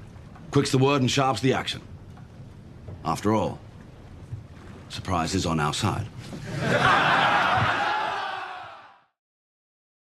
[0.53, 1.82] quick's the word and sharp's the action.
[3.05, 3.59] After all,
[4.88, 6.07] surprise is on our side.